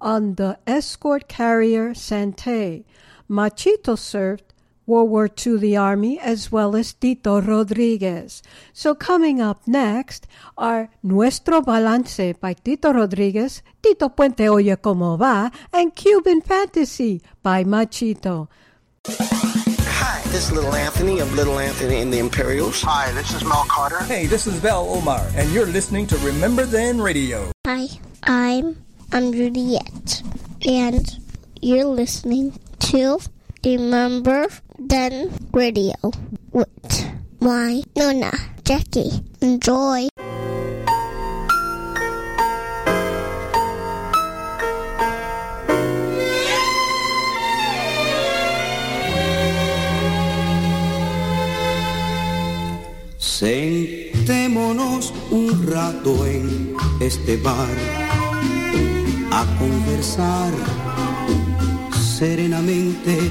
on 0.00 0.34
the 0.34 0.58
escort 0.66 1.28
carrier 1.28 1.94
Santee. 1.94 2.84
Machito 3.30 3.96
served 3.96 4.52
World 4.84 5.10
War 5.10 5.28
II, 5.28 5.58
the 5.58 5.76
Army, 5.76 6.18
as 6.18 6.50
well 6.50 6.74
as 6.74 6.92
Tito 6.92 7.40
Rodriguez. 7.40 8.42
So, 8.72 8.94
coming 8.94 9.40
up 9.40 9.66
next 9.66 10.26
are 10.58 10.90
Nuestro 11.02 11.62
Balance 11.62 12.34
by 12.40 12.54
Tito 12.54 12.92
Rodriguez, 12.92 13.62
Tito 13.80 14.08
Puente 14.08 14.48
Oye 14.50 14.76
Como 14.76 15.16
Va, 15.16 15.52
and 15.72 15.94
Cuban 15.94 16.40
Fantasy 16.40 17.22
by 17.42 17.62
Machito. 17.62 18.48
Hi, 20.32 20.38
this 20.38 20.48
is 20.48 20.52
Little 20.52 20.74
Anthony 20.74 21.18
of 21.18 21.34
Little 21.34 21.58
Anthony 21.58 22.00
and 22.00 22.10
the 22.10 22.18
Imperials. 22.18 22.80
Hi, 22.80 23.12
this 23.12 23.34
is 23.34 23.44
Mel 23.44 23.66
Carter. 23.68 23.98
Hey, 24.04 24.24
this 24.24 24.46
is 24.46 24.54
Val 24.60 24.88
Omar, 24.88 25.20
and 25.34 25.50
you're 25.50 25.66
listening 25.66 26.06
to 26.06 26.16
Remember 26.24 26.64
Then 26.64 27.02
Radio. 27.02 27.52
Hi, 27.66 27.88
I'm 28.22 28.82
Andrew 29.12 29.50
Diet, 29.50 30.22
and 30.66 31.06
you're 31.60 31.84
listening 31.84 32.58
to 32.78 33.18
Remember 33.62 34.46
Then 34.78 35.30
Radio 35.52 35.96
with 36.50 37.12
my 37.38 37.82
Nona, 37.94 38.32
Jackie. 38.64 39.10
Enjoy. 39.42 40.08
Sentémonos 53.32 55.14
un 55.30 55.66
rato 55.66 56.26
en 56.26 56.76
este 57.00 57.38
bar 57.38 57.76
a 59.30 59.46
conversar 59.58 60.52
serenamente. 62.18 63.30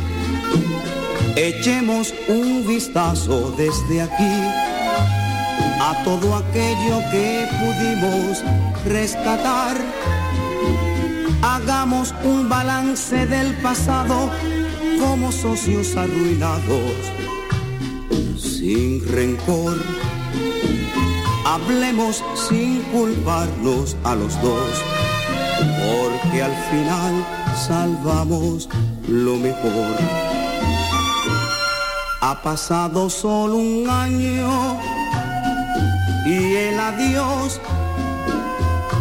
Echemos 1.36 2.16
un 2.28 2.66
vistazo 2.66 3.52
desde 3.52 4.02
aquí 4.02 4.38
a 5.80 6.02
todo 6.04 6.36
aquello 6.36 7.00
que 7.12 7.48
pudimos 7.60 8.44
rescatar. 8.86 9.78
Hagamos 11.44 12.16
un 12.24 12.50
balance 12.50 13.28
del 13.28 13.54
pasado 13.58 14.32
como 15.00 15.32
socios 15.32 15.96
arruinados 15.96 17.22
sin 18.62 19.04
rencor. 19.08 19.76
Hablemos 21.46 22.24
sin 22.48 22.82
culparnos 22.94 23.98
a 24.04 24.14
los 24.14 24.40
dos, 24.44 24.72
porque 25.82 26.44
al 26.44 26.56
final 26.70 27.14
salvamos 27.68 28.70
lo 29.08 29.38
mejor. 29.38 29.96
Ha 32.22 32.40
pasado 32.44 33.10
solo 33.10 33.56
un 33.56 33.90
año 33.90 34.80
y 36.28 36.56
el 36.68 36.80
adiós 36.80 37.60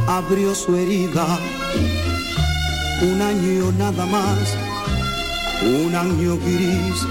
abrió 0.08 0.54
su 0.54 0.74
herida. 0.74 1.26
Un 3.02 3.20
año 3.20 3.72
nada 3.76 4.06
más, 4.06 4.56
un 5.62 5.94
año 5.94 6.38
gris 6.38 7.06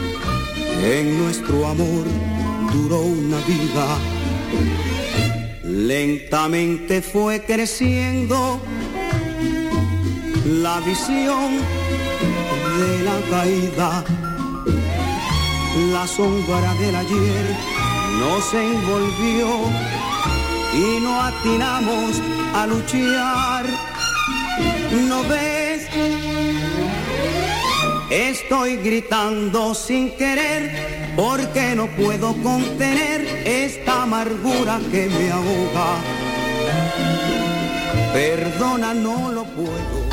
en 0.82 1.20
nuestro 1.20 1.68
amor 1.68 2.29
duró 2.72 3.00
una 3.00 3.38
vida. 3.48 3.98
Lentamente 5.64 7.02
fue 7.02 7.44
creciendo 7.44 8.62
la 10.46 10.80
visión 10.82 11.58
de 12.78 13.04
la 13.04 13.20
caída. 13.30 14.04
La 15.94 16.08
sombra 16.08 16.74
del 16.76 16.96
ayer 16.96 17.56
nos 18.20 18.54
envolvió 18.54 19.48
y 20.74 21.00
no 21.02 21.22
atinamos 21.22 22.22
a 22.54 22.68
luchar. 22.68 23.66
¿No 25.08 25.24
ves? 25.24 25.88
Estoy 28.10 28.78
gritando 28.78 29.76
sin 29.76 30.10
querer 30.18 30.99
porque 31.16 31.76
no 31.76 31.88
puedo 31.88 32.34
contener 32.42 33.22
esta 33.46 34.04
amargura 34.04 34.80
que 34.92 35.08
me 35.08 35.32
ahoga. 35.32 35.98
Perdona, 38.14 38.94
no 38.94 39.32
lo 39.32 39.44
puedo. 39.46 40.09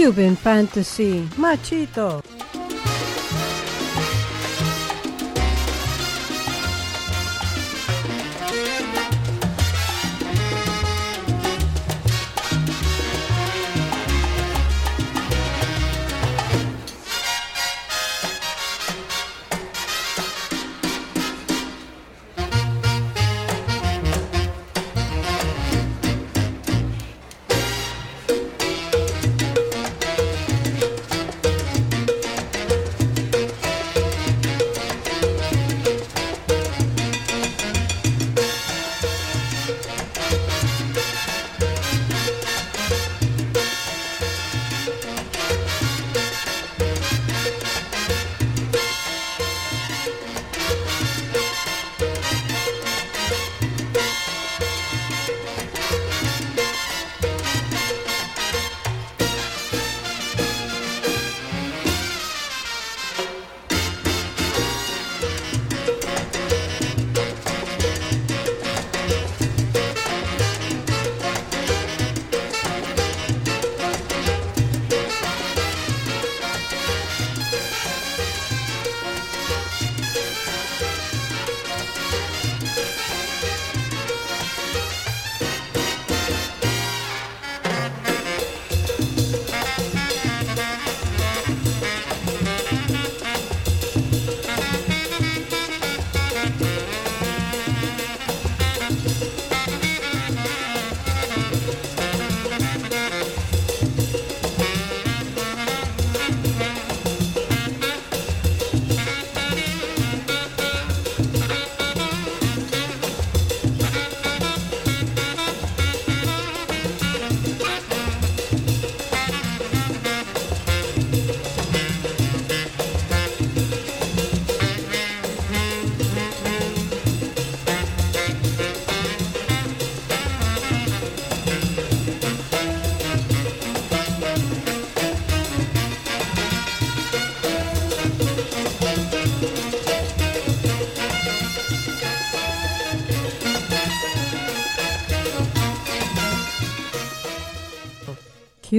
Cuban 0.00 0.34
Fantasy. 0.34 1.28
Machito. 1.36 2.29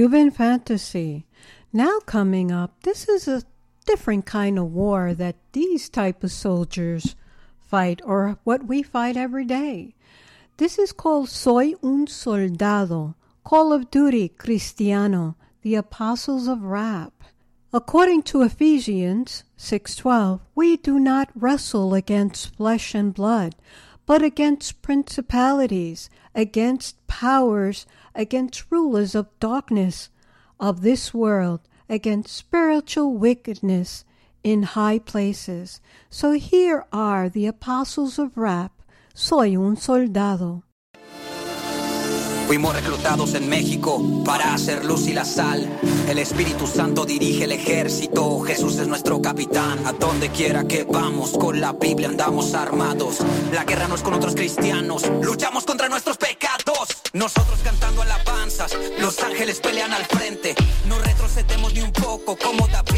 Cuban 0.02 0.32
Fantasy. 0.32 1.26
Now 1.72 2.00
coming 2.00 2.50
up, 2.50 2.82
this 2.82 3.08
is 3.08 3.28
a 3.28 3.44
different 3.86 4.26
kind 4.26 4.58
of 4.58 4.72
war 4.72 5.14
that 5.14 5.36
these 5.52 5.88
type 5.88 6.24
of 6.24 6.32
soldiers 6.32 7.14
fight 7.60 8.02
or 8.04 8.36
what 8.42 8.66
we 8.66 8.82
fight 8.82 9.16
every 9.16 9.44
day. 9.44 9.94
This 10.56 10.76
is 10.76 10.90
called 10.90 11.28
Soy 11.28 11.74
un 11.84 12.08
Soldado, 12.08 13.14
Call 13.44 13.72
of 13.72 13.92
Duty 13.92 14.30
Cristiano, 14.30 15.36
the 15.62 15.76
Apostles 15.76 16.48
of 16.48 16.64
Rap. 16.64 17.22
According 17.72 18.24
to 18.24 18.42
Ephesians 18.42 19.44
6:12, 19.56 20.40
we 20.56 20.78
do 20.78 20.98
not 20.98 21.30
wrestle 21.36 21.94
against 21.94 22.56
flesh 22.56 22.92
and 22.92 23.14
blood, 23.14 23.54
but 24.04 24.20
against 24.20 24.82
principalities, 24.82 26.10
against 26.34 26.96
powers, 27.06 27.86
against 28.14 28.70
rulers 28.70 29.14
of 29.14 29.28
darkness 29.40 30.10
of 30.60 30.82
this 30.82 31.12
world, 31.12 31.60
against 31.88 32.34
spiritual 32.34 33.16
wickedness 33.16 34.04
in 34.42 34.62
high 34.62 34.98
places. 34.98 35.80
So 36.10 36.32
here 36.32 36.84
are 36.92 37.28
the 37.28 37.46
apostles 37.46 38.18
of 38.18 38.36
rap. 38.36 38.72
Soy 39.14 39.56
un 39.56 39.76
soldado. 39.76 40.64
Fuimos 42.46 42.74
reclutados 42.74 43.34
en 43.34 43.48
México 43.48 44.02
para 44.24 44.54
hacer 44.54 44.84
luz 44.84 45.06
y 45.06 45.12
la 45.12 45.24
sal. 45.24 45.68
El 46.08 46.18
Espíritu 46.18 46.66
Santo 46.66 47.04
dirige 47.04 47.44
el 47.44 47.52
ejército, 47.52 48.40
Jesús 48.40 48.76
es 48.78 48.86
nuestro 48.86 49.22
capitán. 49.22 49.86
A 49.86 49.92
donde 49.92 50.28
quiera 50.30 50.64
que 50.64 50.84
vamos, 50.84 51.30
con 51.30 51.60
la 51.60 51.72
Biblia 51.72 52.08
andamos 52.08 52.54
armados. 52.54 53.18
La 53.52 53.64
guerra 53.64 53.88
no 53.88 53.94
es 53.94 54.02
con 54.02 54.14
otros 54.14 54.34
cristianos, 54.34 55.04
luchamos 55.22 55.64
contra 55.64 55.88
nuestros 55.88 56.18
pecados. 56.18 56.88
Nosotros 57.12 57.60
cantando 57.64 58.02
alabanzas, 58.02 58.76
los 59.00 59.22
ángeles 59.22 59.60
pelean 59.60 59.92
al 59.92 60.04
frente. 60.04 60.54
No 60.86 60.98
retrocedemos 60.98 61.72
ni 61.72 61.80
un 61.80 61.92
poco 61.92 62.36
como 62.36 62.68
David 62.68 62.91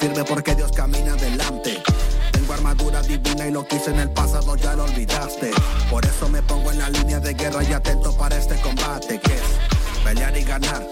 firme 0.00 0.24
porque 0.24 0.54
Dios 0.54 0.72
camina 0.72 1.12
adelante. 1.12 1.82
Tengo 2.32 2.54
armadura 2.54 3.02
divina 3.02 3.46
y 3.46 3.52
lo 3.52 3.66
que 3.66 3.76
hice 3.76 3.90
en 3.90 4.00
el 4.00 4.10
pasado 4.10 4.56
ya 4.56 4.74
lo 4.74 4.84
olvidaste. 4.84 5.50
Por 5.90 6.04
eso 6.06 6.28
me 6.28 6.42
pongo 6.42 6.72
en 6.72 6.78
la 6.78 6.88
línea 6.88 7.20
de 7.20 7.34
guerra 7.34 7.62
y 7.62 7.72
atento 7.72 8.16
para 8.16 8.36
este 8.36 8.58
combate 8.62 9.20
que 9.20 9.34
es 9.34 9.42
pelear 10.02 10.36
y 10.36 10.42
ganar. 10.42 10.86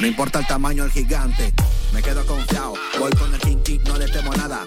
No 0.00 0.06
importa 0.06 0.40
el 0.40 0.46
tamaño 0.46 0.82
del 0.82 0.92
gigante, 0.92 1.52
me 1.92 2.02
quedo 2.02 2.26
confiado. 2.26 2.74
Voy 2.98 3.12
con 3.12 3.32
el 3.32 3.40
King 3.40 3.62
King, 3.62 3.80
no 3.86 3.96
le 3.96 4.08
temo 4.08 4.32
nada. 4.34 4.66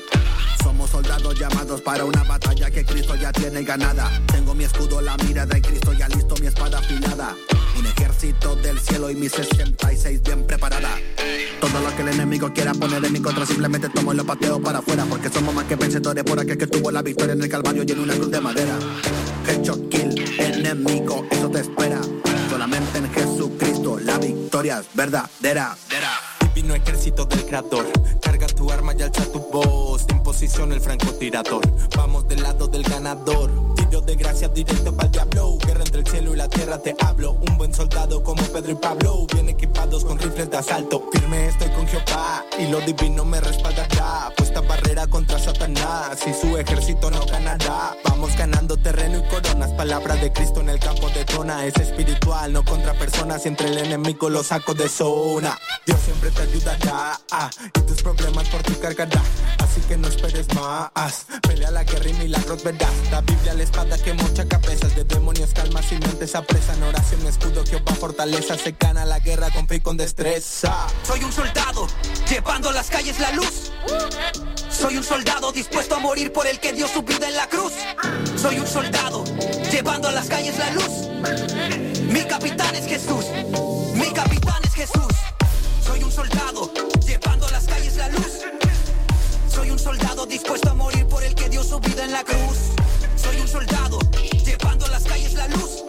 Somos 0.63 0.89
soldados 0.89 1.37
llamados 1.37 1.81
para 1.81 2.05
una 2.05 2.23
batalla 2.23 2.71
que 2.71 2.85
Cristo 2.85 3.15
ya 3.15 3.33
tiene 3.33 3.63
ganada. 3.63 4.09
Tengo 4.27 4.53
mi 4.53 4.63
escudo, 4.63 5.01
la 5.01 5.17
mirada 5.17 5.57
en 5.57 5.61
Cristo, 5.61 5.91
ya 5.91 6.07
listo 6.07 6.35
mi 6.39 6.47
espada 6.47 6.79
afilada. 6.79 7.35
Un 7.77 7.85
ejército 7.85 8.55
del 8.55 8.79
cielo 8.79 9.09
y 9.09 9.15
mi 9.15 9.27
66 9.27 10.21
bien 10.23 10.47
preparada. 10.47 10.97
Todo 11.61 11.79
lo 11.79 11.95
que 11.95 12.01
el 12.01 12.07
enemigo 12.07 12.51
quiera 12.51 12.73
poner 12.73 13.05
en 13.05 13.13
mi 13.13 13.21
contra, 13.21 13.45
simplemente 13.45 13.87
tomo 13.89 14.13
y 14.13 14.17
lo 14.17 14.25
pateo 14.25 14.59
para 14.59 14.79
afuera. 14.79 15.05
Porque 15.05 15.29
somos 15.29 15.53
más 15.53 15.65
que 15.65 15.75
vencedores 15.75 16.23
por 16.23 16.39
aquel 16.39 16.57
que 16.57 16.65
tuvo 16.65 16.89
la 16.89 17.03
victoria 17.03 17.33
en 17.33 17.41
el 17.43 17.49
Calvario 17.49 17.83
y 17.87 17.91
en 17.91 17.99
una 17.99 18.15
cruz 18.15 18.31
de 18.31 18.41
madera. 18.41 18.79
Hecho 19.47 19.87
kill, 19.87 20.15
enemigo, 20.39 21.23
eso 21.29 21.49
te 21.51 21.59
espera. 21.59 22.01
Solamente 22.49 22.97
en 22.97 23.13
Jesucristo 23.13 23.99
la 23.99 24.17
victoria 24.17 24.79
es 24.79 24.87
verdadera. 24.95 25.77
Divino 26.55 26.73
ejército 26.73 27.25
del 27.25 27.45
creador, 27.45 27.85
carga 28.21 28.47
tu 28.47 28.71
arma 28.71 28.93
y 28.97 29.03
alza 29.03 29.31
tu 29.31 29.39
voz. 29.39 30.05
En 30.09 30.23
posición 30.23 30.71
el 30.71 30.81
francotirador, 30.81 31.61
vamos 31.95 32.27
del 32.27 32.41
lado 32.41 32.67
del 32.67 32.81
ganador. 32.81 33.70
Tiro 33.91 34.01
de 34.03 34.15
gracia 34.15 34.47
directo 34.47 34.95
para 34.95 35.07
el 35.07 35.11
diablo. 35.11 35.57
Guerra 35.65 35.83
entre 35.83 35.99
el 35.99 36.07
cielo 36.07 36.33
y 36.33 36.37
la 36.37 36.47
tierra 36.47 36.77
te 36.77 36.95
hablo. 37.01 37.33
Un 37.33 37.57
buen 37.57 37.73
soldado 37.73 38.23
como 38.23 38.41
Pedro 38.41 38.71
y 38.71 38.75
Pablo, 38.75 39.27
bien 39.33 39.49
equipados 39.49 40.05
con 40.05 40.17
rifles 40.17 40.49
de 40.49 40.55
asalto. 40.55 41.09
Firme 41.11 41.47
estoy 41.47 41.67
con 41.71 41.85
Jehová 41.85 42.45
y 42.57 42.67
lo 42.67 42.79
divino 42.79 43.25
me 43.25 43.41
respaldará. 43.41 44.31
Puesta 44.37 44.61
barrera 44.61 45.07
contra 45.07 45.37
Satanás 45.39 46.17
y 46.25 46.33
su 46.33 46.57
ejército 46.57 47.11
no 47.11 47.25
ganará. 47.25 47.97
Vamos 48.05 48.33
ganando 48.37 48.77
terreno 48.77 49.19
y 49.19 49.29
coronas. 49.29 49.71
Palabra 49.71 50.15
de 50.15 50.31
Cristo 50.31 50.61
en 50.61 50.69
el 50.69 50.79
campo 50.79 51.09
de 51.09 51.25
trona. 51.25 51.65
Es 51.65 51.75
espiritual, 51.75 52.53
no 52.53 52.63
contra 52.63 52.93
personas. 52.93 53.43
Y 53.43 53.49
entre 53.49 53.67
el 53.67 53.77
enemigo 53.77 54.29
lo 54.29 54.41
saco 54.41 54.73
de 54.73 54.87
zona. 54.87 55.59
Dios 55.85 55.99
siempre 55.99 56.31
te 56.31 56.43
ayudará 56.43 57.19
ah, 57.31 57.49
y 57.75 57.81
tus 57.81 58.01
problemas 58.01 58.47
por 58.47 58.63
ti 58.63 58.73
cargará. 58.75 59.21
Así 59.57 59.81
que 59.81 59.97
no 59.97 60.07
esperes 60.07 60.47
más. 60.55 61.25
Pelea 61.41 61.71
la 61.71 61.83
guerra 61.83 62.09
y 62.09 62.13
milagros 62.13 62.63
verás. 62.63 62.89
La 63.11 63.19
Biblia, 63.19 63.53
la 63.53 63.63
que 64.03 64.13
mocha 64.13 64.47
cabezas 64.47 64.95
de 64.95 65.03
demonios, 65.03 65.51
calmas 65.53 65.91
y 65.91 65.95
mentes 65.95 66.35
apresan. 66.35 66.81
Oración, 66.83 67.25
escudo, 67.25 67.63
Jehová, 67.65 67.93
fortaleza. 67.95 68.57
Se 68.57 68.75
gana 68.79 69.05
la 69.05 69.19
guerra 69.19 69.49
con 69.51 69.67
fe 69.67 69.75
y 69.75 69.79
con 69.79 69.97
destreza. 69.97 70.87
Soy 71.03 71.23
un 71.23 71.31
soldado 71.31 71.87
llevando 72.29 72.69
a 72.69 72.73
las 72.73 72.89
calles 72.89 73.19
la 73.19 73.31
luz. 73.31 73.71
Soy 74.69 74.97
un 74.97 75.03
soldado 75.03 75.51
dispuesto 75.51 75.95
a 75.95 75.99
morir 75.99 76.31
por 76.31 76.47
el 76.47 76.59
que 76.59 76.73
dio 76.73 76.87
su 76.87 77.01
vida 77.01 77.27
en 77.27 77.35
la 77.35 77.47
cruz. 77.47 77.73
Soy 78.35 78.59
un 78.59 78.67
soldado 78.67 79.23
llevando 79.71 80.07
a 80.07 80.11
las 80.11 80.27
calles 80.27 80.57
la 80.57 80.71
luz. 80.71 82.01
Mi 82.07 82.21
capitán 82.21 82.75
es 82.75 82.85
Jesús. 82.85 83.25
Mi 83.95 84.11
capitán 84.11 84.61
es 84.63 84.73
Jesús. 84.73 85.13
Soy 85.83 86.03
un 86.03 86.11
soldado 86.11 86.71
llevando 87.05 87.47
a 87.47 87.51
las 87.51 87.65
calles 87.65 87.95
la 87.97 88.09
luz. 88.09 88.41
Soy 89.49 89.71
un 89.71 89.79
soldado 89.79 90.25
dispuesto 90.25 90.69
a 90.69 90.73
morir 90.73 91.07
por 91.07 91.23
el 91.23 91.35
que 91.35 91.49
dio 91.49 91.63
su 91.63 91.79
vida 91.79 92.05
en 92.05 92.11
la 92.11 92.23
cruz. 92.23 92.71
Soy 93.21 93.39
un 93.39 93.47
soldado 93.47 93.99
llevando 94.45 94.85
a 94.85 94.89
las 94.89 95.03
calles 95.03 95.33
la 95.33 95.47
luz. 95.47 95.83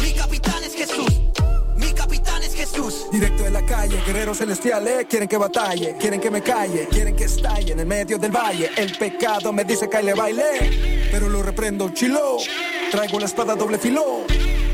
Mi 0.00 0.12
capitán 0.12 0.62
es 0.62 0.74
Jesús. 0.74 1.20
Mi 1.76 1.92
capitán 1.92 2.42
es 2.42 2.54
Jesús. 2.54 3.06
Directo 3.10 3.44
de 3.44 3.50
la 3.50 3.64
calle, 3.64 4.02
guerreros 4.06 4.38
celestiales 4.38 5.06
quieren 5.06 5.28
que 5.28 5.38
batalle, 5.38 5.96
quieren 5.98 6.20
que 6.20 6.30
me 6.30 6.42
calle, 6.42 6.86
quieren 6.90 7.16
que 7.16 7.24
estalle 7.24 7.72
en 7.72 7.80
el 7.80 7.86
medio 7.86 8.18
del 8.18 8.30
valle. 8.30 8.70
El 8.76 8.96
pecado 8.98 9.52
me 9.52 9.64
dice 9.64 9.88
que 9.88 10.02
le 10.02 10.14
baile, 10.14 11.08
pero 11.10 11.28
lo 11.28 11.42
reprendo, 11.42 11.88
chilo. 11.90 12.36
Traigo 12.90 13.18
la 13.18 13.26
espada 13.26 13.54
doble 13.54 13.78
filo. 13.78 14.24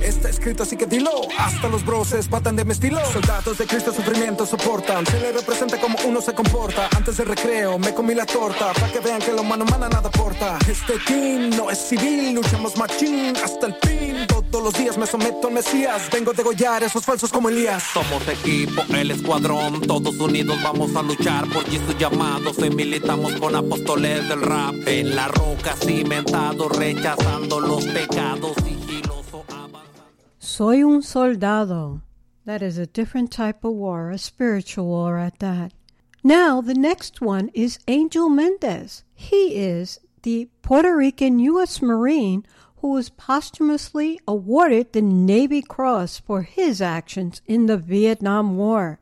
Está 0.05 0.29
escrito 0.29 0.65
así 0.65 0.77
que 0.77 0.85
dilo, 0.85 1.11
hasta 1.39 1.67
los 1.67 1.83
bros 1.83 2.09
se 2.09 2.19
espatan 2.19 2.57
de 2.57 2.65
mi 2.67 2.73
estilo. 2.73 3.01
Soldados 3.11 3.57
de 3.57 3.67
Cristo 3.67 3.91
sufrimiento 3.91 4.45
soportan, 4.45 5.07
se 5.07 5.19
le 5.19 5.33
representa 5.33 5.81
como 5.81 5.97
uno 6.05 6.21
se 6.21 6.35
comporta. 6.35 6.91
Antes 6.95 7.17
del 7.17 7.29
recreo 7.29 7.79
me 7.79 7.95
comí 7.95 8.15
la 8.15 8.27
torta, 8.27 8.75
para 8.75 8.93
que 8.93 9.01
vean 9.01 9.21
que 9.23 9.33
lo 9.33 9.43
mano 9.43 9.65
a 9.67 9.71
mano 9.71 9.89
nada 9.89 10.09
aporta. 10.09 10.59
Este 10.69 10.99
team 11.07 11.49
no 11.57 11.71
es 11.71 11.79
civil, 11.79 12.35
luchamos 12.35 12.77
machín 12.77 13.35
hasta 13.43 13.69
el 13.69 13.77
fin. 13.83 14.27
Todos 14.27 14.63
los 14.63 14.75
días 14.75 14.99
me 14.99 15.07
someto 15.07 15.49
al 15.49 15.55
Mesías, 15.55 16.03
vengo 16.13 16.33
a 16.33 16.35
degollar 16.35 16.83
esos 16.83 17.03
falsos 17.03 17.33
como 17.33 17.49
Elías. 17.49 17.83
Somos 17.95 18.29
equipo, 18.29 18.83
el 18.95 19.11
escuadrón, 19.11 19.81
todos 19.81 20.15
unidos 20.17 20.59
vamos 20.63 20.95
a 20.95 21.03
luchar 21.03 21.49
por 21.49 21.65
Jesús 21.65 21.97
llamados 21.99 22.59
y 22.59 22.69
militamos 22.69 23.33
con 23.37 23.57
apóstoles 23.57 24.29
del 24.29 24.43
rap. 24.43 24.75
En 24.87 25.17
la 25.17 25.29
roca 25.29 25.75
cimentado, 25.83 26.69
rechazando 26.69 27.59
los 27.59 27.87
pecados. 27.87 28.55
Soy 30.45 30.85
un 30.85 31.01
soldado. 31.01 32.03
That 32.45 32.61
is 32.61 32.77
a 32.77 32.87
different 32.87 33.33
type 33.33 33.65
of 33.65 33.73
war, 33.73 34.11
a 34.11 34.19
spiritual 34.19 34.85
war 34.85 35.17
at 35.17 35.39
that. 35.39 35.73
Now, 36.23 36.61
the 36.61 36.75
next 36.75 37.23
one 37.23 37.51
is 37.55 37.79
Angel 37.89 38.29
Mendez. 38.29 39.05
He 39.15 39.57
is 39.57 40.01
the 40.23 40.51
Puerto 40.61 40.95
Rican 40.95 41.39
U.S. 41.39 41.81
Marine 41.81 42.45
who 42.77 42.91
was 42.91 43.09
posthumously 43.09 44.21
awarded 44.29 44.93
the 44.93 45.01
Navy 45.01 45.63
Cross 45.63 46.19
for 46.19 46.43
his 46.43 46.83
actions 46.83 47.41
in 47.47 47.65
the 47.65 47.79
Vietnam 47.79 48.59
War. 48.59 49.01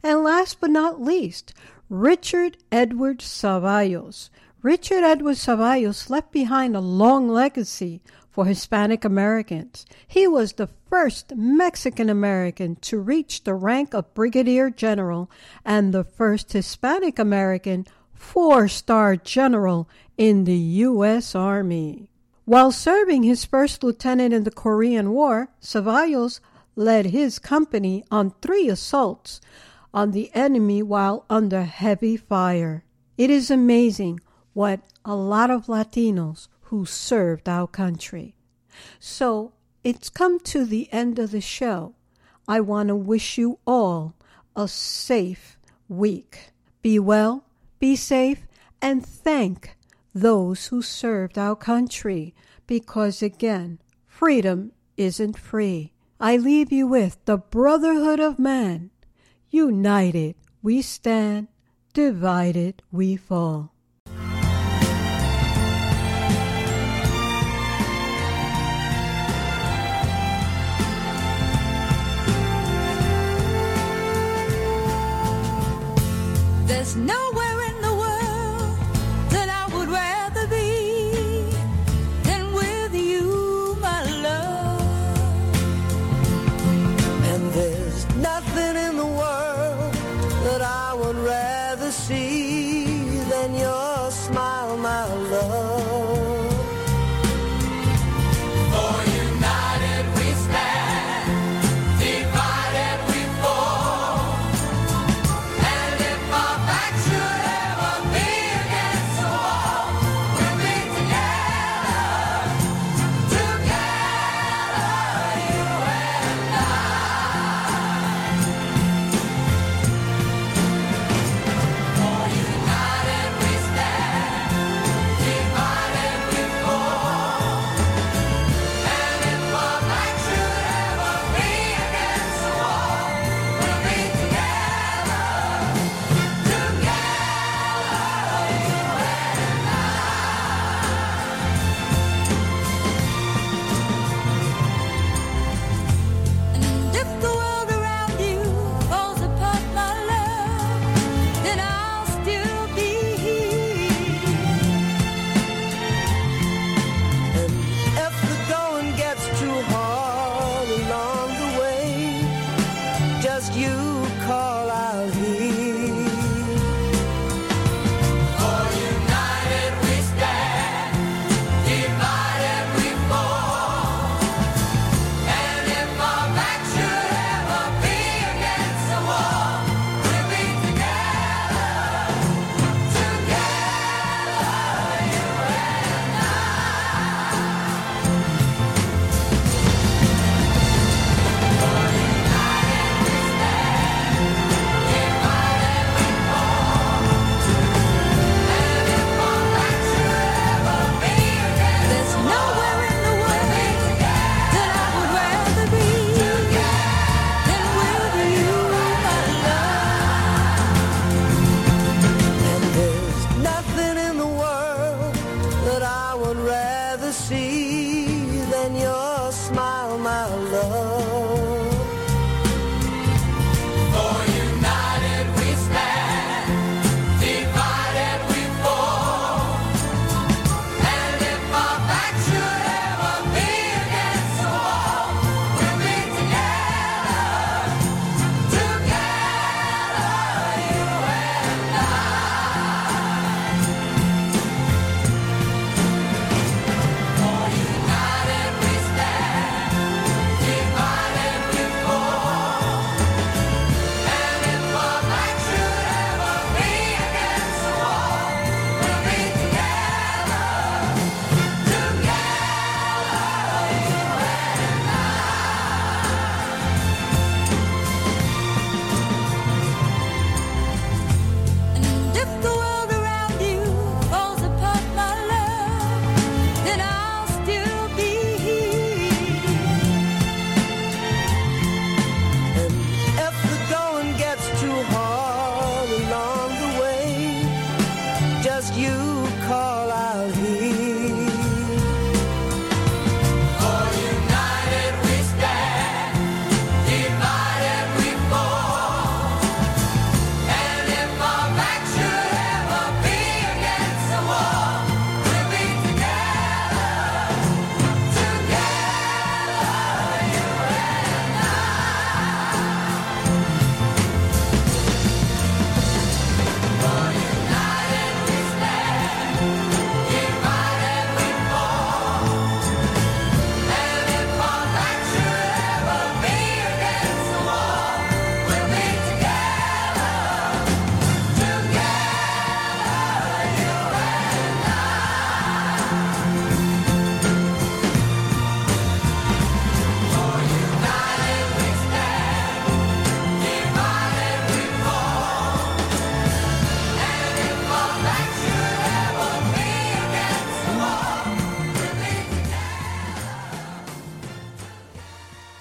And 0.00 0.22
last 0.22 0.60
but 0.60 0.70
not 0.70 1.02
least, 1.02 1.52
Richard 1.88 2.56
Edward 2.70 3.18
Cavazos. 3.18 4.30
Richard 4.62 5.02
Edward 5.02 5.36
Cavazos 5.36 6.08
left 6.08 6.30
behind 6.30 6.76
a 6.76 6.80
long 6.80 7.28
legacy 7.28 8.00
for 8.34 8.46
Hispanic 8.46 9.04
Americans. 9.04 9.86
He 10.08 10.26
was 10.26 10.54
the 10.54 10.66
first 10.90 11.36
Mexican 11.36 12.10
American 12.10 12.74
to 12.82 12.98
reach 12.98 13.44
the 13.44 13.54
rank 13.54 13.94
of 13.94 14.12
Brigadier 14.12 14.70
General 14.70 15.30
and 15.64 15.94
the 15.94 16.02
first 16.02 16.52
Hispanic 16.52 17.20
American 17.20 17.86
four 18.12 18.66
star 18.66 19.14
general 19.14 19.88
in 20.18 20.44
the 20.44 20.56
U.S. 20.56 21.36
Army. 21.36 22.10
While 22.44 22.72
serving 22.72 23.22
his 23.22 23.44
first 23.44 23.84
lieutenant 23.84 24.34
in 24.34 24.42
the 24.42 24.50
Korean 24.50 25.12
War, 25.12 25.50
Cavazos 25.62 26.40
led 26.74 27.06
his 27.06 27.38
company 27.38 28.02
on 28.10 28.34
three 28.42 28.68
assaults 28.68 29.40
on 29.94 30.10
the 30.10 30.32
enemy 30.34 30.82
while 30.82 31.24
under 31.30 31.62
heavy 31.62 32.16
fire. 32.16 32.82
It 33.16 33.30
is 33.30 33.48
amazing 33.48 34.18
what 34.54 34.80
a 35.04 35.14
lot 35.14 35.50
of 35.50 35.66
Latinos 35.66 36.48
who 36.74 36.84
served 36.84 37.48
our 37.48 37.68
country. 37.68 38.34
So 38.98 39.52
it's 39.84 40.08
come 40.08 40.40
to 40.40 40.64
the 40.64 40.92
end 40.92 41.20
of 41.20 41.30
the 41.30 41.40
show. 41.40 41.94
I 42.48 42.58
want 42.58 42.88
to 42.88 42.96
wish 42.96 43.38
you 43.38 43.60
all 43.64 44.16
a 44.56 44.66
safe 44.66 45.56
week. 45.88 46.50
Be 46.82 46.98
well, 46.98 47.44
be 47.78 47.94
safe, 47.94 48.48
and 48.82 49.06
thank 49.06 49.76
those 50.12 50.66
who 50.66 50.82
served 50.82 51.38
our 51.38 51.54
country 51.54 52.34
because, 52.66 53.22
again, 53.22 53.78
freedom 54.08 54.72
isn't 54.96 55.38
free. 55.38 55.92
I 56.18 56.36
leave 56.36 56.72
you 56.72 56.88
with 56.88 57.24
the 57.24 57.36
brotherhood 57.36 58.18
of 58.18 58.40
man. 58.40 58.90
United 59.48 60.34
we 60.60 60.82
stand, 60.82 61.46
divided 61.92 62.82
we 62.90 63.14
fall. 63.14 63.73
there's 76.84 76.96
no 76.96 77.23